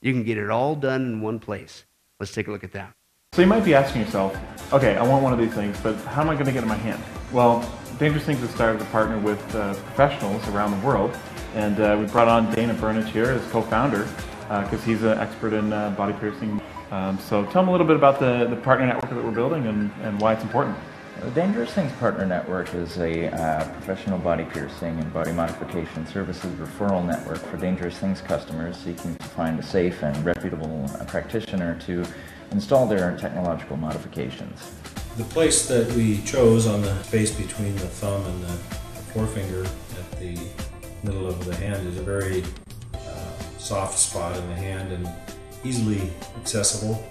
[0.00, 1.84] You can get it all done in one place.
[2.20, 2.92] Let's take a look at that.
[3.32, 4.36] So you might be asking yourself,
[4.72, 6.62] okay, I want one of these things, but how am I going to get it
[6.62, 7.02] in my hand?
[7.32, 7.60] Well,
[7.98, 11.16] Dangerous Things has started to partner with uh, professionals around the world,
[11.54, 14.04] and uh, we brought on Dana Burnich here as co-founder
[14.42, 17.86] because uh, he's an expert in uh, body piercing um, so tell them a little
[17.86, 20.76] bit about the, the partner network that we're building and, and why it's important.
[21.20, 26.52] The Dangerous Things Partner Network is a uh, professional body piercing and body modification services
[26.52, 31.76] referral network for Dangerous Things customers seeking to find a safe and reputable uh, practitioner
[31.80, 32.04] to
[32.52, 34.72] install their technological modifications.
[35.16, 38.56] The place that we chose on the space between the thumb and the
[39.12, 40.38] forefinger at the
[41.02, 42.44] middle of the hand is a very
[42.94, 45.08] uh, soft spot in the hand and
[45.64, 47.04] easily accessible.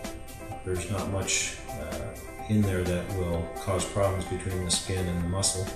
[0.65, 2.15] There's not much uh,
[2.49, 5.67] in there that will cause problems between the skin and the muscle.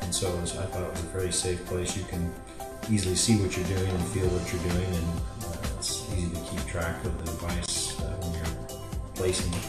[0.00, 1.96] And so was, I thought it was a very safe place.
[1.96, 2.32] You can
[2.90, 6.40] easily see what you're doing and feel what you're doing, and uh, it's easy to
[6.40, 8.78] keep track of the device uh, when you're
[9.14, 9.66] placing it.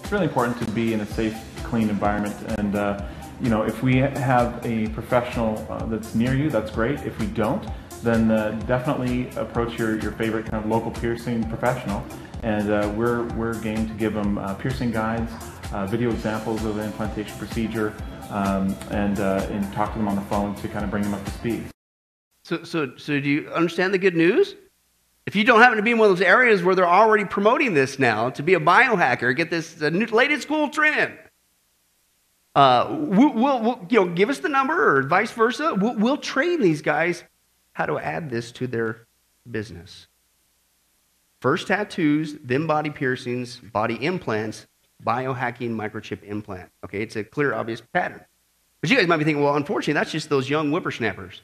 [0.00, 3.04] It's really important to be in a safe, clean environment, and uh,
[3.40, 7.00] you know, if we have a professional uh, that's near you, that's great.
[7.00, 7.66] If we don't,
[8.06, 12.04] then uh, definitely approach your, your favorite kind of local piercing professional.
[12.42, 15.32] And uh, we're, we're game to give them uh, piercing guides,
[15.72, 17.92] uh, video examples of the implantation procedure,
[18.30, 21.14] um, and, uh, and talk to them on the phone to kind of bring them
[21.14, 21.64] up to speed.
[22.44, 24.54] So, so, so do you understand the good news?
[25.26, 27.74] If you don't happen to be in one of those areas where they're already promoting
[27.74, 31.18] this now to be a biohacker, get this the new, latest cool trend.
[32.54, 35.74] Uh, we'll, we'll, we'll, you know, give us the number or vice versa.
[35.74, 37.24] We'll, we'll train these guys
[37.76, 39.06] how to add this to their
[39.50, 40.06] business.
[41.42, 44.66] First tattoos, then body piercings, body implants,
[45.04, 46.70] biohacking microchip implant.
[46.82, 48.24] Okay, it's a clear, obvious pattern.
[48.80, 51.42] But you guys might be thinking, well, unfortunately, that's just those young whippersnappers,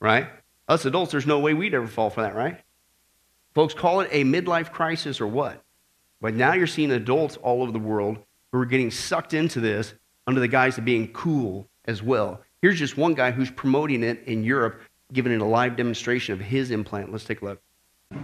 [0.00, 0.28] right?
[0.68, 2.60] Us adults, there's no way we'd ever fall for that, right?
[3.54, 5.64] Folks, call it a midlife crisis or what?
[6.20, 8.18] But now you're seeing adults all over the world
[8.52, 9.94] who are getting sucked into this
[10.26, 12.42] under the guise of being cool as well.
[12.60, 16.40] Here's just one guy who's promoting it in Europe, giving it a live demonstration of
[16.40, 17.12] his implant.
[17.12, 17.62] Let's take a look.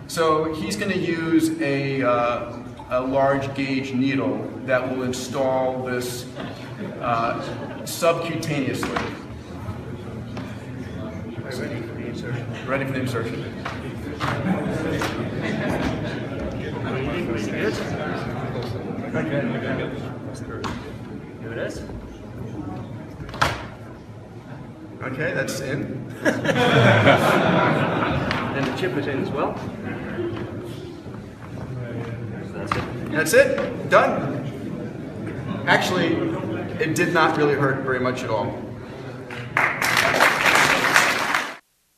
[0.09, 2.59] So he's going to use a, uh,
[2.91, 6.27] a large gauge needle that will install this
[7.01, 7.41] uh,
[7.83, 9.23] subcutaneously.
[11.39, 12.67] Ready for the insertion.
[12.67, 13.43] Ready for the insertion.
[21.41, 21.83] Here it is.
[25.19, 25.81] Okay, that's in.
[26.27, 26.37] and
[28.67, 29.53] the chip is in as well.
[32.53, 33.13] that's it.
[33.13, 33.89] That's it.
[33.89, 35.65] Done.
[35.67, 36.17] Actually,
[36.83, 38.63] it did not really hurt very much at all.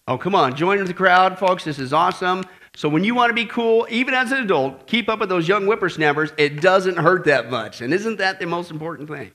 [0.07, 0.55] Oh, come on.
[0.55, 1.65] Join the crowd, folks.
[1.65, 2.45] This is awesome.
[2.77, 5.49] So, when you want to be cool, even as an adult, keep up with those
[5.49, 6.33] young whippersnappers.
[6.39, 7.81] It doesn't hurt that much.
[7.81, 9.33] And isn't that the most important thing?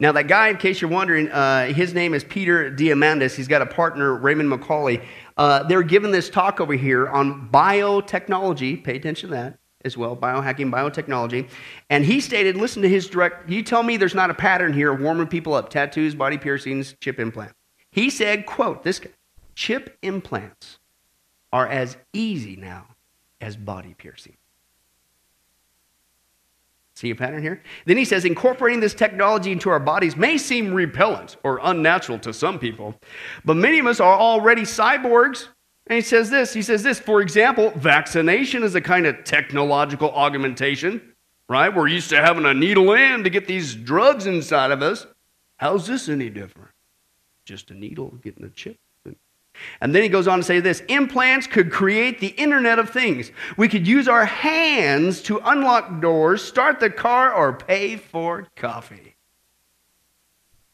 [0.00, 3.34] Now, that guy, in case you're wondering, uh, his name is Peter Diamandis.
[3.34, 5.04] He's got a partner, Raymond McCauley.
[5.36, 8.82] Uh, they're giving this talk over here on biotechnology.
[8.84, 11.48] Pay attention to that as well biohacking, biotechnology.
[11.90, 14.92] And he stated, listen to his direct, you tell me there's not a pattern here
[14.92, 17.52] of warming people up tattoos, body piercings, chip implant.
[17.90, 19.00] He said, quote, this
[19.54, 20.78] chip implants
[21.52, 22.86] are as easy now
[23.40, 24.37] as body piercing.
[26.98, 27.62] See a pattern here?
[27.86, 32.32] Then he says, incorporating this technology into our bodies may seem repellent or unnatural to
[32.32, 32.92] some people,
[33.44, 35.46] but many of us are already cyborgs.
[35.86, 40.10] And he says this he says this, for example, vaccination is a kind of technological
[40.10, 41.14] augmentation,
[41.48, 41.72] right?
[41.72, 45.06] We're used to having a needle in to get these drugs inside of us.
[45.58, 46.72] How's this any different?
[47.44, 48.76] Just a needle getting a chip.
[49.80, 53.30] And then he goes on to say this implants could create the Internet of Things.
[53.56, 59.16] We could use our hands to unlock doors, start the car, or pay for coffee.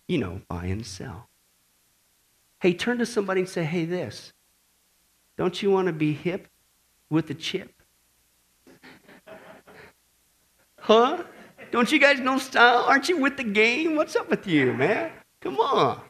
[0.09, 1.29] You know, buy and sell.
[2.61, 4.33] Hey, turn to somebody and say, hey, this.
[5.37, 6.49] Don't you want to be hip
[7.11, 7.71] with a chip?
[10.79, 11.25] Huh?
[11.71, 12.85] Don't you guys know style?
[12.85, 13.97] Aren't you with the game?
[13.97, 15.11] What's up with you, man?
[15.41, 16.01] Come on.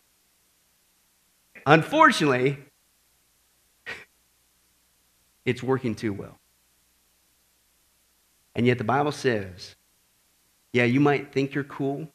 [1.66, 2.58] Unfortunately,
[5.44, 6.38] it's working too well.
[8.54, 9.74] And yet the Bible says,
[10.72, 12.08] yeah, you might think you're cool,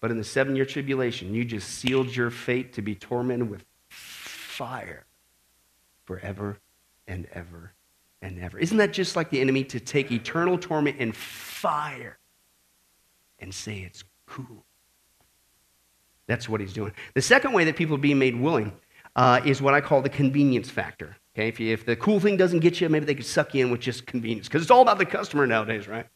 [0.00, 3.64] but in the seven year tribulation, you just sealed your fate to be tormented with
[3.88, 5.06] fire
[6.04, 6.58] forever
[7.06, 7.72] and ever
[8.22, 8.58] and ever.
[8.58, 12.18] Isn't that just like the enemy to take eternal torment and fire
[13.38, 14.65] and say it's cool?
[16.28, 16.92] That's what he's doing.
[17.14, 18.72] The second way that people are being made willing
[19.14, 21.16] uh, is what I call the convenience factor.
[21.34, 23.64] Okay, if, you, if the cool thing doesn't get you, maybe they could suck you
[23.64, 26.06] in with just convenience, because it's all about the customer nowadays, right?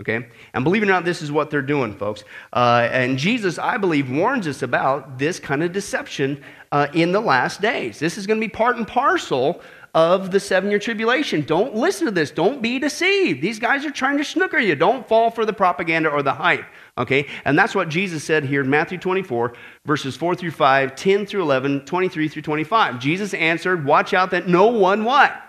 [0.00, 2.22] Okay, and believe it or not, this is what they're doing, folks.
[2.52, 7.20] Uh, and Jesus, I believe, warns us about this kind of deception uh, in the
[7.20, 7.98] last days.
[7.98, 9.60] This is going to be part and parcel
[9.94, 11.42] of the seven year tribulation.
[11.42, 12.30] Don't listen to this.
[12.30, 13.42] Don't be deceived.
[13.42, 14.76] These guys are trying to snooker you.
[14.76, 16.64] Don't fall for the propaganda or the hype.
[16.98, 17.26] Okay?
[17.44, 19.54] And that's what Jesus said here in Matthew 24,
[19.86, 22.98] verses 4 through 5, 10 through 11, 23 through 25.
[22.98, 25.40] Jesus answered, Watch out that no one what?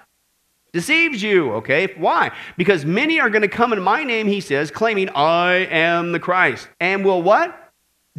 [0.72, 1.94] Deceives you, okay?
[1.98, 2.32] Why?
[2.56, 6.20] Because many are going to come in my name, he says, claiming I am the
[6.20, 6.70] Christ.
[6.80, 7.70] And will what?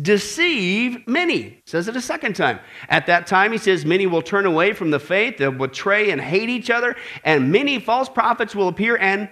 [0.02, 1.60] deceive many.
[1.66, 2.60] Says it a second time.
[2.88, 6.20] At that time, he says, many will turn away from the faith, they'll betray and
[6.20, 9.28] hate each other, and many false prophets will appear and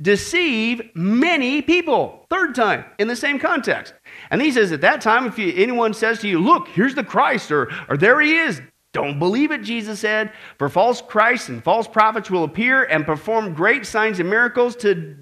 [0.00, 2.26] deceive many people.
[2.30, 3.94] Third time in the same context.
[4.30, 7.50] And he says, at that time, if anyone says to you, Look, here's the Christ,
[7.50, 8.60] or, or there he is,
[8.92, 10.32] don't believe it, Jesus said.
[10.58, 15.16] For false Christs and false prophets will appear and perform great signs and miracles to,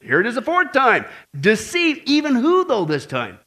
[0.00, 1.04] here it is a fourth time,
[1.38, 3.38] deceive even who, though, this time?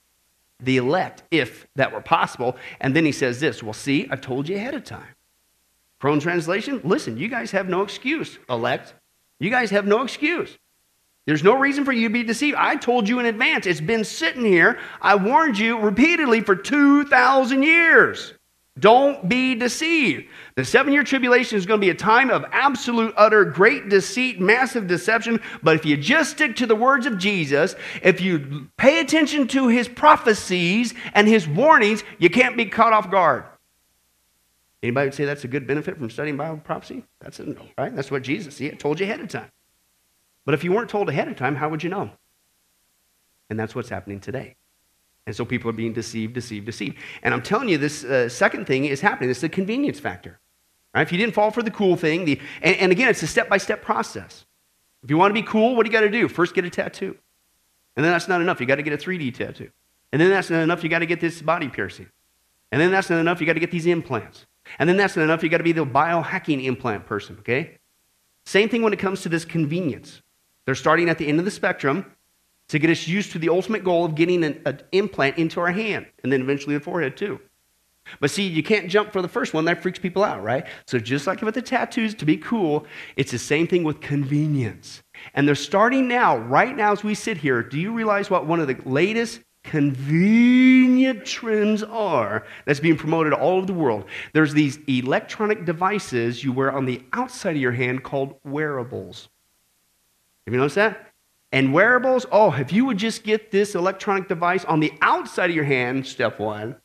[0.59, 2.55] The elect, if that were possible.
[2.79, 5.15] And then he says this, Well, see, I told you ahead of time.
[5.99, 8.93] Crone translation, listen, you guys have no excuse, elect.
[9.43, 10.57] You guys have no excuse.
[11.25, 12.55] There's no reason for you to be deceived.
[12.55, 13.65] I told you in advance.
[13.65, 14.79] It's been sitting here.
[15.01, 18.33] I warned you repeatedly for 2,000 years.
[18.79, 20.29] Don't be deceived.
[20.55, 24.39] The seven year tribulation is going to be a time of absolute, utter, great deceit,
[24.39, 25.41] massive deception.
[25.61, 29.67] But if you just stick to the words of Jesus, if you pay attention to
[29.67, 33.43] his prophecies and his warnings, you can't be caught off guard.
[34.83, 37.05] Anybody would say that's a good benefit from studying Bible prophecy?
[37.21, 37.95] That's no, right?
[37.95, 39.49] That's what Jesus he told you ahead of time.
[40.45, 42.11] But if you weren't told ahead of time, how would you know?
[43.49, 44.55] And that's what's happening today.
[45.25, 46.97] And so people are being deceived, deceived, deceived.
[47.21, 49.29] And I'm telling you, this uh, second thing is happening.
[49.29, 50.41] It's the convenience factor.
[50.93, 51.01] Right?
[51.01, 53.47] If you didn't fall for the cool thing, the, and, and again, it's a step
[53.47, 54.45] by step process.
[55.01, 56.27] If you want to be cool, what do you got to do?
[56.27, 57.17] First, get a tattoo.
[57.95, 58.59] And then that's not enough.
[58.59, 59.69] You got to get a 3D tattoo.
[60.11, 60.83] And then that's not enough.
[60.83, 62.09] You got to get this body piercing.
[62.71, 63.39] And then that's not enough.
[63.39, 64.45] You got to get these implants.
[64.79, 65.43] And then that's not enough.
[65.43, 67.77] You got to be the biohacking implant person, okay?
[68.45, 70.21] Same thing when it comes to this convenience.
[70.65, 72.05] They're starting at the end of the spectrum
[72.69, 75.71] to get us used to the ultimate goal of getting an, an, implant into our
[75.71, 77.39] hand and then eventually the forehead too.
[78.19, 79.63] But see, you can't jump for the first one.
[79.65, 80.65] That freaks people out, right?
[80.87, 85.03] So just like with the tattoos, to be cool, it's the same thing with convenience.
[85.33, 87.63] And they're starting now, right now as we sit here.
[87.63, 93.57] Do you realize what one of the latest convenient trends are that's being promoted all
[93.57, 94.05] over the world?
[94.33, 99.29] There's these electronic devices you wear on the outside of your hand called wearables.
[100.45, 101.07] Have you noticed that?
[101.51, 105.55] And wearables, oh, if you would just get this electronic device on the outside of
[105.55, 106.75] your hand, step one,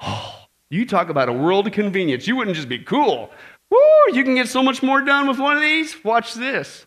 [0.00, 2.26] oh, you talk about a world of convenience.
[2.26, 3.30] You wouldn't just be cool.
[3.70, 3.78] Woo,
[4.12, 6.02] you can get so much more done with one of these.
[6.02, 6.86] Watch this.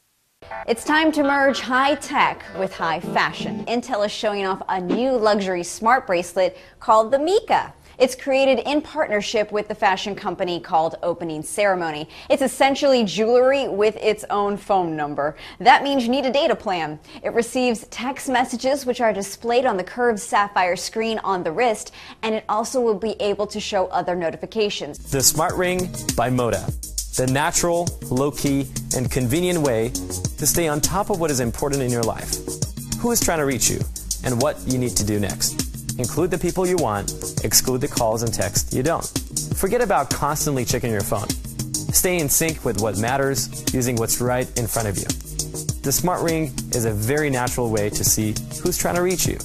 [0.68, 3.66] It's time to merge high tech with high fashion.
[3.66, 7.74] Intel is showing off a new luxury smart bracelet called the MICA.
[7.98, 12.08] It's created in partnership with the fashion company called Opening Ceremony.
[12.30, 15.36] It's essentially jewelry with its own phone number.
[15.60, 17.00] That means you need a data plan.
[17.24, 21.94] It receives text messages which are displayed on the curved sapphire screen on the wrist,
[22.22, 24.98] and it also will be able to show other notifications.
[24.98, 26.72] The Smart Ring by Mota.
[27.20, 31.82] The natural, low key, and convenient way to stay on top of what is important
[31.82, 32.34] in your life.
[33.00, 33.82] Who is trying to reach you,
[34.24, 36.00] and what you need to do next.
[36.00, 37.12] Include the people you want,
[37.44, 39.04] exclude the calls and texts you don't.
[39.58, 41.28] Forget about constantly checking your phone.
[41.92, 45.08] Stay in sync with what matters using what's right in front of you.
[45.82, 49.38] The Smart Ring is a very natural way to see who's trying to reach you.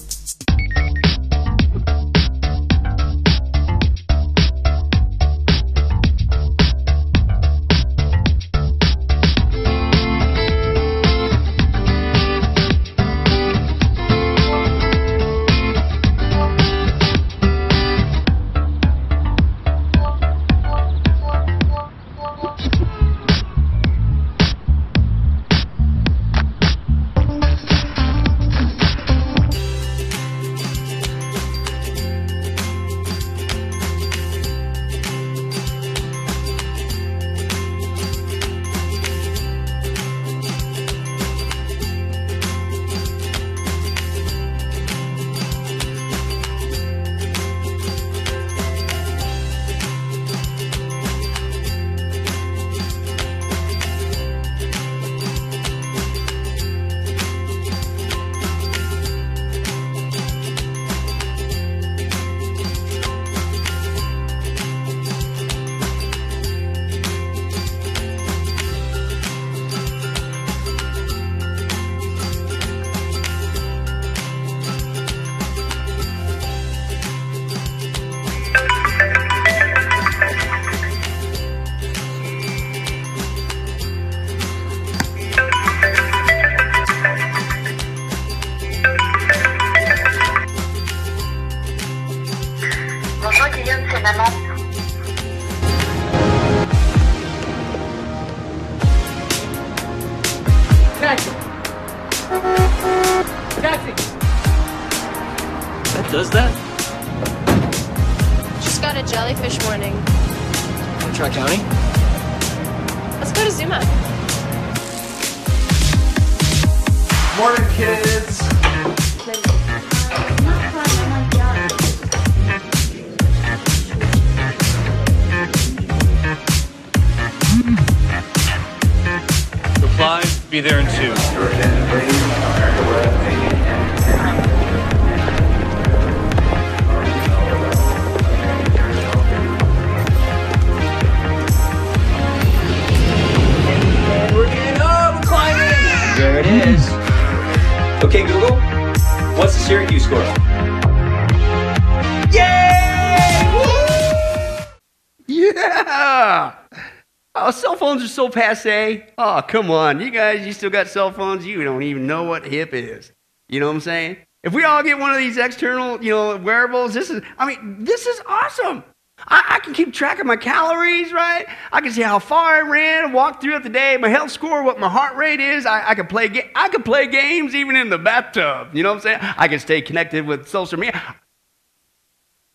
[158.15, 159.05] So passe.
[159.17, 159.99] Oh, come on.
[159.99, 161.45] You guys, you still got cell phones?
[161.45, 163.11] You don't even know what hip is.
[163.49, 164.17] You know what I'm saying?
[164.43, 167.83] If we all get one of these external, you know, wearables, this is, I mean,
[167.83, 168.83] this is awesome.
[169.17, 171.45] I, I can keep track of my calories, right?
[171.71, 174.79] I can see how far I ran, walked throughout the day, my health score, what
[174.79, 175.65] my heart rate is.
[175.65, 178.75] I, I can play, ga- I can play games even in the bathtub.
[178.75, 179.19] You know what I'm saying?
[179.21, 181.15] I can stay connected with social media.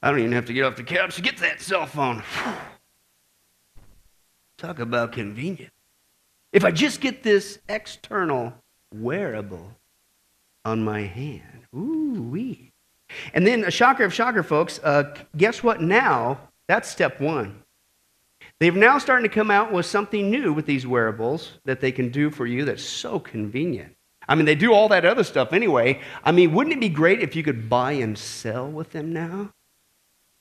[0.02, 2.22] I don't even have to get off the couch to get that cell phone.
[4.60, 5.72] Talk about convenient.
[6.52, 8.52] If I just get this external
[8.94, 9.74] wearable
[10.66, 12.70] on my hand, ooh wee.
[13.32, 14.78] And then a shocker of shocker, folks.
[14.84, 15.80] Uh, guess what?
[15.80, 17.62] Now that's step one.
[18.58, 22.10] They've now starting to come out with something new with these wearables that they can
[22.10, 23.96] do for you that's so convenient.
[24.28, 26.02] I mean, they do all that other stuff anyway.
[26.22, 29.54] I mean, wouldn't it be great if you could buy and sell with them now?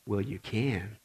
[0.05, 0.97] Well, you can.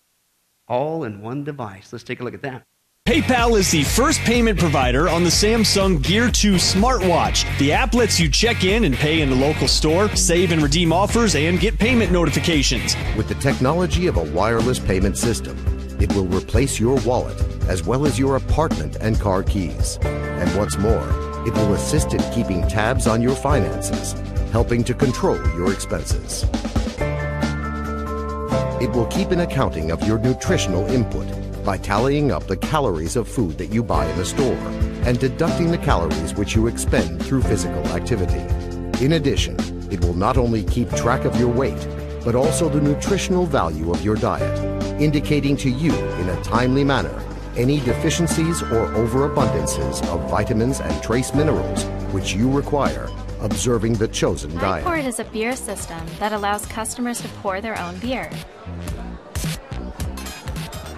[0.67, 1.93] All in one device.
[1.93, 2.67] Let's take a look at that.
[3.07, 7.45] PayPal is the first payment provider on the Samsung Gear 2 smartwatch.
[7.59, 10.91] The app lets you check in and pay in the local store, save and redeem
[10.91, 12.97] offers, and get payment notifications.
[13.15, 15.55] With the technology of a wireless payment system,
[16.01, 17.39] it will replace your wallet
[17.69, 19.99] as well as your apartment and car keys.
[20.01, 21.07] And what's more,
[21.47, 24.13] it will assist in keeping tabs on your finances,
[24.51, 26.45] helping to control your expenses.
[28.81, 33.27] It will keep an accounting of your nutritional input by tallying up the calories of
[33.27, 34.59] food that you buy in the store
[35.07, 38.41] and deducting the calories which you expend through physical activity.
[39.05, 39.57] In addition,
[39.91, 41.89] it will not only keep track of your weight,
[42.25, 47.23] but also the nutritional value of your diet, indicating to you in a timely manner
[47.57, 53.09] any deficiencies or overabundances of vitamins and trace minerals which you require,
[53.41, 54.85] observing the chosen diet.
[54.85, 58.31] iPour It is a beer system that allows customers to pour their own beer.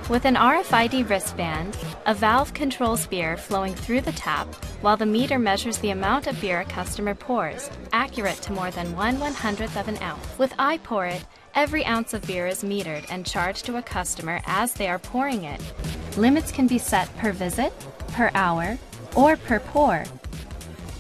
[0.08, 1.76] With an RFID wristband,
[2.06, 4.46] a valve controls beer flowing through the tap,
[4.80, 8.94] while the meter measures the amount of beer a customer pours, accurate to more than
[8.94, 10.38] one one hundredth of an ounce.
[10.38, 11.26] With iPour It,
[11.56, 15.42] every ounce of beer is metered and charged to a customer as they are pouring
[15.42, 15.60] it.
[16.16, 17.72] Limits can be set per visit,
[18.12, 18.78] per hour,
[19.16, 20.04] or per pour.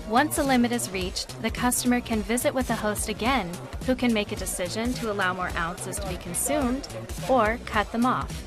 [0.08, 3.48] Once a limit is reached, the customer can visit with the host again,
[3.86, 6.88] who can make a decision to allow more ounces to be consumed
[7.28, 8.42] or cut them off.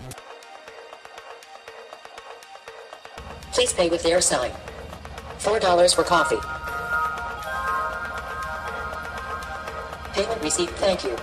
[3.59, 4.53] Please pay with their selling.
[5.39, 6.39] $4 for coffee.
[10.13, 11.17] Payment receipt, thank you.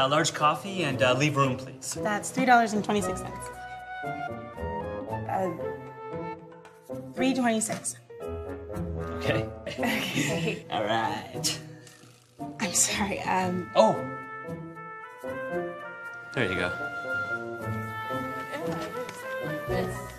[0.00, 1.96] Uh, large coffee and uh, leave room, please.
[2.00, 3.46] That's three dollars and twenty six cents.
[5.28, 5.50] Uh,
[7.14, 7.96] three twenty six.
[9.16, 9.46] Okay.
[9.68, 10.64] Okay.
[10.70, 11.60] All right.
[12.60, 13.20] I'm sorry.
[13.20, 13.70] Um.
[13.74, 13.94] Oh.
[16.34, 16.70] There you go.
[19.68, 20.10] Next.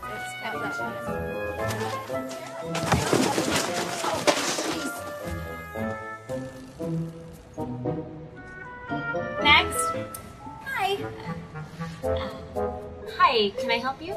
[13.32, 14.16] Hi, can I help you?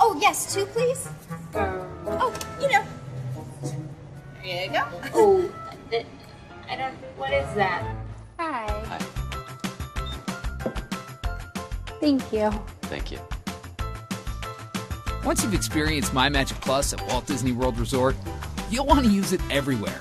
[0.00, 1.06] Oh, yes, two, please.
[1.54, 2.84] Um, oh, you know.
[4.42, 4.84] There you go.
[5.14, 5.52] Oh,
[5.90, 6.06] th-
[6.70, 6.94] I don't.
[7.16, 7.84] What is that?
[8.38, 8.66] Hi.
[8.86, 8.98] Hi.
[12.00, 12.50] Thank you.
[12.82, 13.18] Thank you.
[15.24, 18.16] Once you've experienced My Magic Plus at Walt Disney World Resort,
[18.70, 20.00] you'll want to use it everywhere.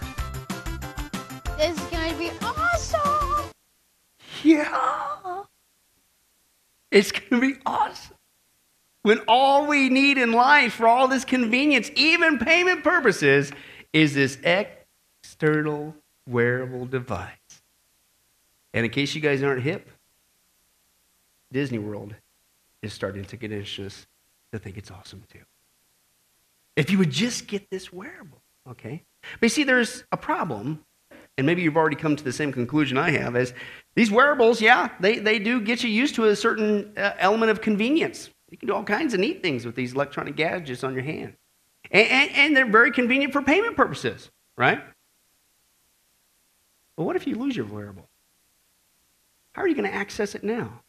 [1.57, 3.49] This is gonna be awesome.
[4.43, 5.03] Yeah.
[6.93, 7.52] It's going to be awesome.
[9.03, 13.51] When all we need in life for all this convenience, even payment purposes,
[13.91, 15.95] is this external
[16.25, 17.29] wearable device.
[18.73, 19.89] And in case you guys aren't hip,
[21.51, 22.15] Disney World
[22.81, 24.07] is starting to get anxious
[24.51, 25.39] to think it's awesome too.
[26.75, 29.03] If you would just get this wearable, okay?
[29.39, 30.83] But you see, there's a problem,
[31.37, 33.53] and maybe you've already come to the same conclusion I have, is
[33.95, 37.61] these wearables, yeah, they, they do get you used to a certain uh, element of
[37.61, 38.29] convenience.
[38.53, 41.33] You can do all kinds of neat things with these electronic gadgets on your hand.
[41.89, 44.79] And, and, and they're very convenient for payment purposes, right?
[46.95, 48.07] But what if you lose your wearable?
[49.53, 50.81] How are you going to access it now?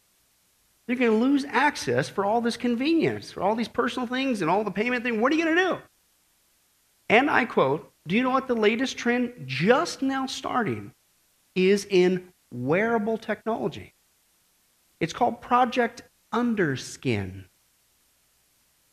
[0.87, 4.51] You're going to lose access for all this convenience, for all these personal things and
[4.51, 5.19] all the payment thing.
[5.19, 5.77] What are you going to do?
[7.09, 10.91] And I quote, do you know what the latest trend just now starting
[11.55, 13.95] is in wearable technology?
[14.99, 17.45] It's called Project Underskin.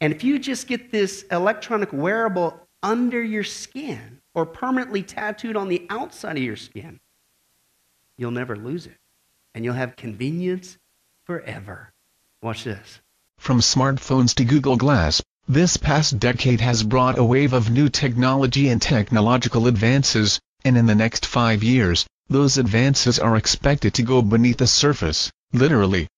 [0.03, 5.69] And if you just get this electronic wearable under your skin or permanently tattooed on
[5.69, 6.99] the outside of your skin,
[8.19, 8.97] you'll never lose it.
[9.55, 10.77] And you'll have convenience
[11.23, 11.93] forever.
[12.43, 12.99] Watch this.
[13.39, 18.71] From smartphones to Google Glass, this past decade has brought a wave of new technology
[18.71, 24.21] and technological advances, and in the next five years, those advances are expected to go
[24.21, 26.09] beneath the surface, literally.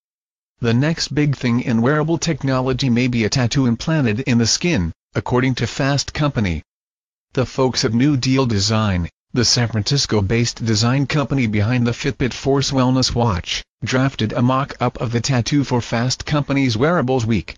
[0.60, 4.92] The next big thing in wearable technology may be a tattoo implanted in the skin,
[5.14, 6.62] according to Fast Company.
[7.34, 12.70] The folks at New Deal Design, the San Francisco-based design company behind the Fitbit Force
[12.70, 17.56] Wellness Watch, drafted a mock-up of the tattoo for Fast Company's Wearables Week.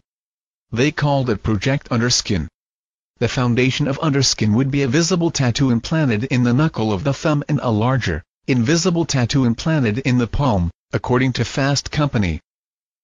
[0.72, 2.48] They called it Project Underskin.
[3.18, 7.14] The foundation of underskin would be a visible tattoo implanted in the knuckle of the
[7.14, 12.40] thumb and a larger, invisible tattoo implanted in the palm, according to Fast Company.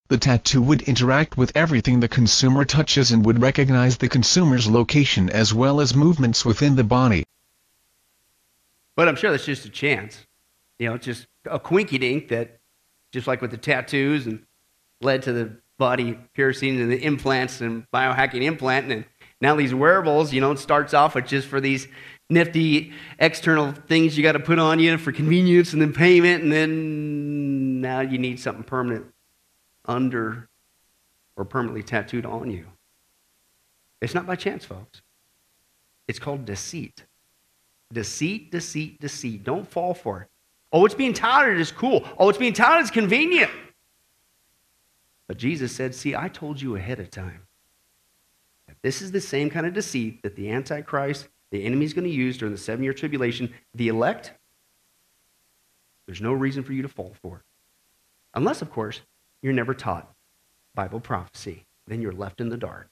[0.09, 5.29] The tattoo would interact with everything the consumer touches and would recognize the consumer's location
[5.29, 7.25] as well as movements within the body.
[8.95, 10.25] But I'm sure that's just a chance.
[10.77, 12.59] You know, it's just a quinky dink that,
[13.11, 14.45] just like with the tattoos and
[15.01, 18.91] led to the body piercings and the implants and biohacking implant.
[18.91, 19.05] And
[19.39, 21.87] now these wearables, you know, it starts off with just for these
[22.29, 26.43] nifty external things you got to put on you for convenience and then payment.
[26.43, 29.12] And then now you need something permanent
[29.85, 30.49] under
[31.35, 32.65] or permanently tattooed on you.
[34.01, 35.01] It's not by chance, folks.
[36.07, 37.05] It's called deceit.
[37.91, 39.43] Deceit, deceit, deceit.
[39.43, 40.27] Don't fall for it.
[40.71, 42.05] Oh, it's being touted as cool.
[42.17, 43.51] Oh, it's being touted as convenient.
[45.27, 47.41] But Jesus said, See, I told you ahead of time.
[48.81, 52.13] This is the same kind of deceit that the Antichrist, the enemy, is going to
[52.13, 53.53] use during the seven year tribulation.
[53.75, 54.33] The elect,
[56.05, 57.43] there's no reason for you to fall for it.
[58.33, 59.01] Unless, of course,
[59.43, 60.11] you're never taught
[60.73, 61.65] Bible prophecy.
[61.85, 62.87] Then you're left in the dark.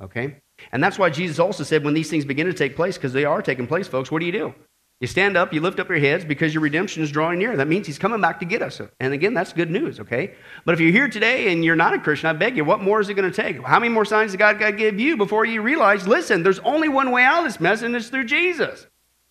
[0.00, 0.36] Okay?
[0.72, 3.26] And that's why Jesus also said when these things begin to take place, because they
[3.26, 4.54] are taking place, folks, what do you do?
[5.00, 7.56] You stand up, you lift up your heads because your redemption is drawing near.
[7.56, 8.80] That means he's coming back to get us.
[9.00, 10.34] And again, that's good news, okay?
[10.64, 13.00] But if you're here today and you're not a Christian, I beg you, what more
[13.00, 13.60] is it going to take?
[13.64, 16.60] How many more signs does God got to give you before you realize, listen, there's
[16.60, 18.86] only one way out of this mess, and it's through Jesus.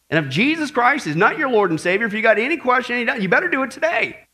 [0.09, 3.09] And if Jesus Christ is not your Lord and Savior, if you got any question,
[3.21, 4.27] you better do it today.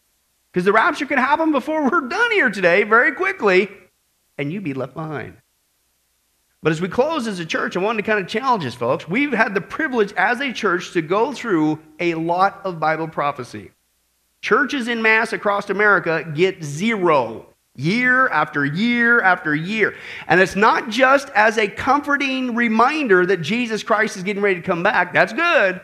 [0.57, 3.69] Because the rapture could happen before we're done here today very quickly,
[4.39, 5.37] and you'd be left behind.
[6.63, 9.07] But as we close as a church, I wanted to kind of challenge us, folks.
[9.07, 13.69] We've had the privilege as a church to go through a lot of Bible prophecy.
[14.41, 17.45] Churches in mass across America get zero
[17.75, 19.93] year after year after year.
[20.27, 24.65] And it's not just as a comforting reminder that Jesus Christ is getting ready to
[24.65, 25.13] come back.
[25.13, 25.81] That's good.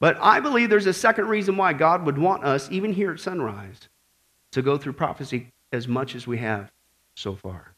[0.00, 3.20] But I believe there's a second reason why God would want us, even here at
[3.20, 3.88] Sunrise,
[4.52, 6.70] to go through prophecy as much as we have
[7.14, 7.74] so far.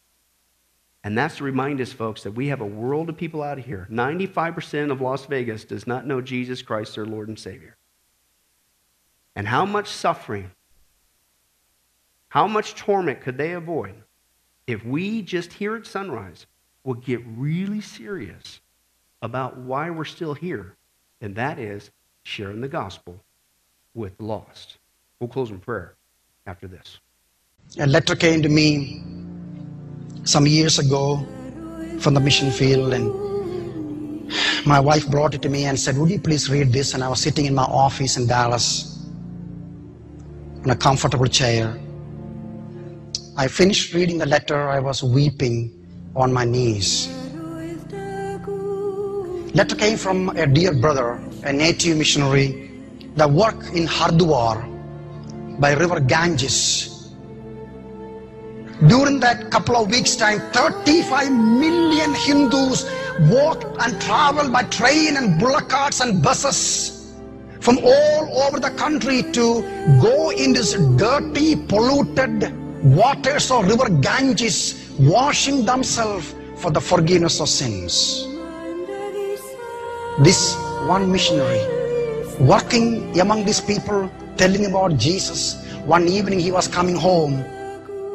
[1.03, 3.65] And that's to remind us, folks, that we have a world of people out of
[3.65, 3.89] here.
[3.91, 7.77] 95% of Las Vegas does not know Jesus Christ, their Lord and Savior.
[9.35, 10.51] And how much suffering,
[12.29, 13.95] how much torment could they avoid
[14.67, 16.47] if we just here at sunrise
[16.85, 18.61] would get really serious
[19.23, 20.77] about why we're still here?
[21.23, 21.91] And that is
[22.25, 23.19] sharing the gospel
[23.95, 24.79] with the lost.
[25.19, 25.95] We'll close in prayer
[26.47, 26.99] after this.
[27.79, 29.03] A letter came to me
[30.25, 31.27] some years ago
[31.99, 34.31] from the mission field and
[34.67, 37.09] my wife brought it to me and said would you please read this and i
[37.09, 39.07] was sitting in my office in dallas
[40.63, 41.79] in a comfortable chair
[43.37, 45.81] i finished reading the letter i was weeping
[46.17, 47.09] on my knees.
[49.55, 52.71] Letter came from a dear brother, a native missionary
[53.17, 54.67] that worked in Hardwar
[55.59, 57.13] by river Ganges.
[58.87, 62.89] During that couple of weeks time, 35 million Hindus
[63.29, 67.15] walked and traveled by train and bullock carts and buses
[67.61, 69.63] from all over the country to
[70.01, 77.49] go in this dirty, polluted waters of river Ganges, washing themselves for the forgiveness of
[77.49, 78.27] sins.
[80.21, 80.57] This
[80.87, 81.81] one missionary
[82.41, 85.63] working among these people, telling about Jesus.
[85.85, 87.35] One evening he was coming home,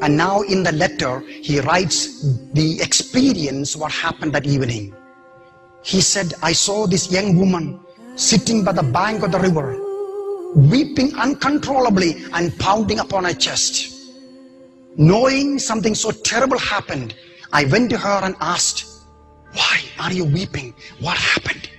[0.01, 4.95] and now in the letter he writes the experience what happened that evening.
[5.83, 7.79] He said, I saw this young woman
[8.15, 9.77] sitting by the bank of the river,
[10.55, 13.93] weeping uncontrollably and pounding upon her chest.
[14.97, 17.13] Knowing something so terrible happened,
[17.53, 19.03] I went to her and asked,
[19.53, 20.73] Why are you weeping?
[20.99, 21.69] What happened?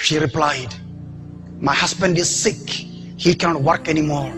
[0.00, 0.74] She replied,
[1.60, 2.68] My husband is sick.
[3.18, 4.32] He cannot work anymore.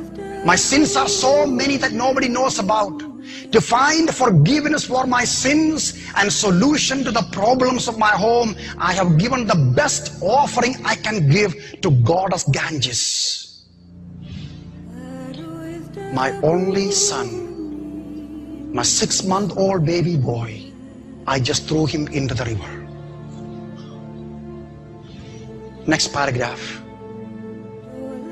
[0.44, 2.98] My sins are so many that nobody knows about.
[3.52, 8.92] To find forgiveness for my sins and solution to the problems of my home, I
[8.92, 13.62] have given the best offering I can give to Goddess Ganges.
[16.12, 20.72] My only son, my six month old baby boy,
[21.28, 22.81] I just threw him into the river.
[25.84, 26.80] Next paragraph.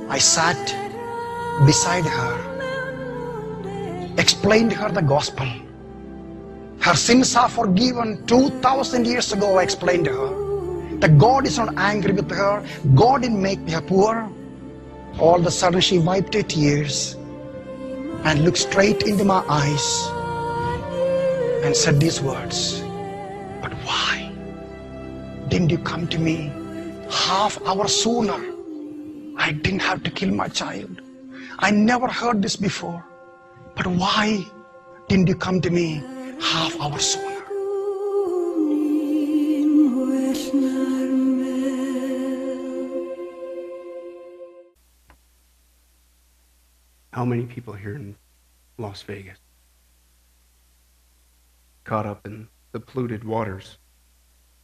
[0.09, 0.57] I sat
[1.67, 2.35] beside her,
[4.19, 5.49] explained her the gospel.
[6.79, 10.99] Her sins are forgiven 2000 years ago, I explained to her.
[10.99, 14.31] That God is not angry with her, God didn't make her poor.
[15.19, 17.17] All of a sudden, she wiped her tears
[18.23, 20.09] and looked straight into my eyes
[21.65, 22.81] and said these words
[23.61, 24.33] But why
[25.49, 26.53] didn't you come to me
[27.11, 28.41] half hour sooner?
[29.37, 31.01] I didn't have to kill my child.
[31.59, 33.05] I never heard this before.
[33.75, 34.45] But why
[35.09, 36.03] didn't you come to me
[36.41, 37.31] half hour sooner?
[47.13, 48.17] How many people here in
[48.79, 49.39] Las Vegas
[51.85, 53.79] caught up in the polluted waters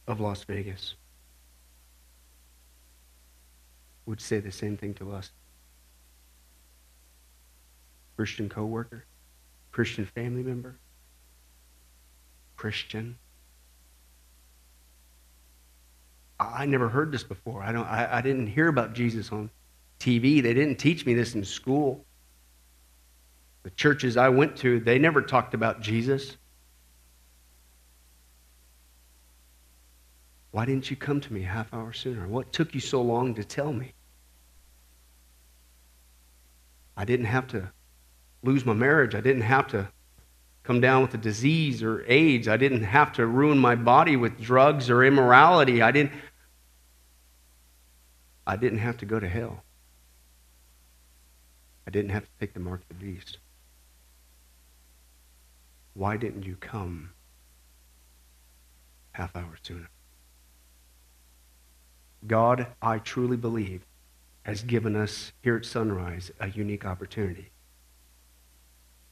[0.07, 0.95] of Las Vegas
[4.07, 5.31] would say the same thing to us?
[8.15, 9.05] Christian coworker,
[9.71, 10.79] Christian family member,
[12.55, 13.17] Christian.
[16.39, 17.61] I never heard this before.
[17.61, 17.85] I don't.
[17.85, 19.51] I, I didn't hear about Jesus on
[19.99, 20.41] TV.
[20.41, 22.05] They didn't teach me this in school.
[23.63, 26.37] The churches I went to, they never talked about Jesus.
[30.51, 32.27] Why didn't you come to me half hour sooner?
[32.27, 33.93] What took you so long to tell me?
[36.97, 37.71] I didn't have to
[38.43, 39.13] lose my marriage.
[39.13, 39.87] I didn't have to
[40.63, 42.47] come down with a disease or AIDS.
[42.47, 45.81] I didn't have to ruin my body with drugs or immorality.
[45.81, 46.11] I didn't
[48.47, 49.63] I didn't have to go to hell.
[51.85, 53.37] I didn't have to take the mark of the beast.
[55.93, 57.11] Why didn't you come
[59.11, 59.89] half hour sooner?
[62.25, 63.85] God, I truly believe,
[64.47, 67.51] has given us here at Sunrise a unique opportunity.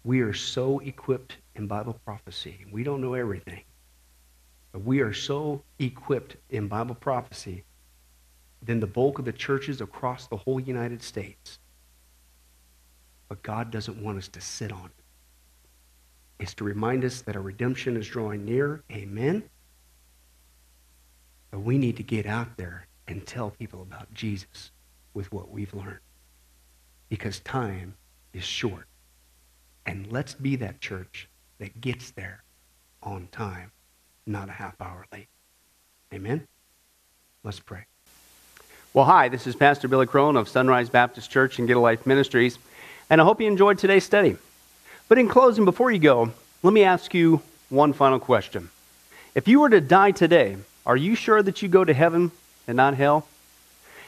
[0.06, 2.66] We are so equipped in Bible prophecy.
[2.72, 3.64] We don't know everything.
[4.72, 7.66] But we are so equipped in Bible prophecy
[8.62, 11.60] than the bulk of the churches across the whole United States.
[13.28, 15.04] But God doesn't want us to sit on it.
[16.40, 18.84] It's to remind us that our redemption is drawing near.
[18.90, 19.44] Amen.
[21.52, 24.72] But we need to get out there and tell people about Jesus
[25.16, 26.00] with what we've learned.
[27.10, 27.96] Because time
[28.34, 28.86] is short.
[29.88, 32.44] And let's be that church that gets there
[33.02, 33.72] on time,
[34.28, 35.28] not a half hour late.
[36.14, 36.46] Amen?
[37.44, 37.86] Let's pray.
[38.94, 42.06] Well, hi, this is Pastor Billy Crone of Sunrise Baptist Church and Get a Life
[42.06, 42.58] Ministries,
[43.10, 44.38] and I hope you enjoyed today's study.
[45.08, 46.32] But in closing, before you go,
[46.64, 48.70] let me ask you one final question.
[49.36, 52.32] If you were to die today, are you sure that you go to heaven
[52.68, 53.28] and not hell?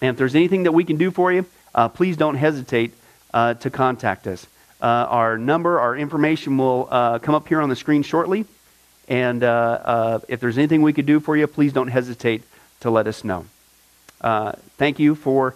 [0.00, 2.94] And if there's anything that we can do for you, uh, please don't hesitate
[3.32, 4.46] uh, to contact us.
[4.80, 8.44] Uh, our number, our information will uh, come up here on the screen shortly.
[9.08, 12.42] And uh, if there's anything we could do for you, please don't hesitate
[12.80, 13.46] to let us know.
[14.76, 15.54] thank you for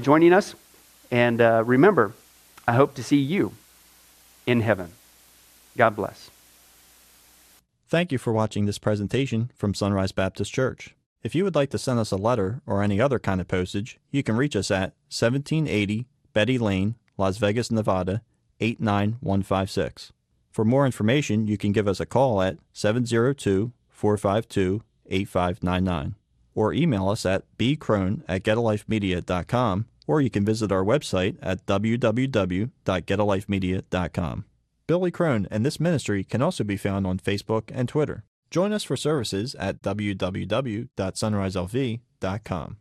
[0.00, 0.54] joining us.
[1.10, 2.12] And remember,
[2.66, 3.52] I hope to see you
[4.46, 4.92] in heaven.
[5.76, 6.30] God bless.
[7.88, 10.94] Thank you for watching this presentation from Sunrise Baptist Church.
[11.22, 13.98] If you would like to send us a letter or any other kind of postage,
[14.10, 18.22] you can reach us at 1780 Betty Lane, Las Vegas, Nevada
[18.60, 20.12] 89156.
[20.52, 26.14] For more information, you can give us a call at 702 452 8599
[26.54, 34.44] or email us at bcrone at getalifemedia.com or you can visit our website at www.getalifemedia.com.
[34.86, 38.24] Billy Crone and this ministry can also be found on Facebook and Twitter.
[38.50, 42.76] Join us for services at www.sunriselv.com.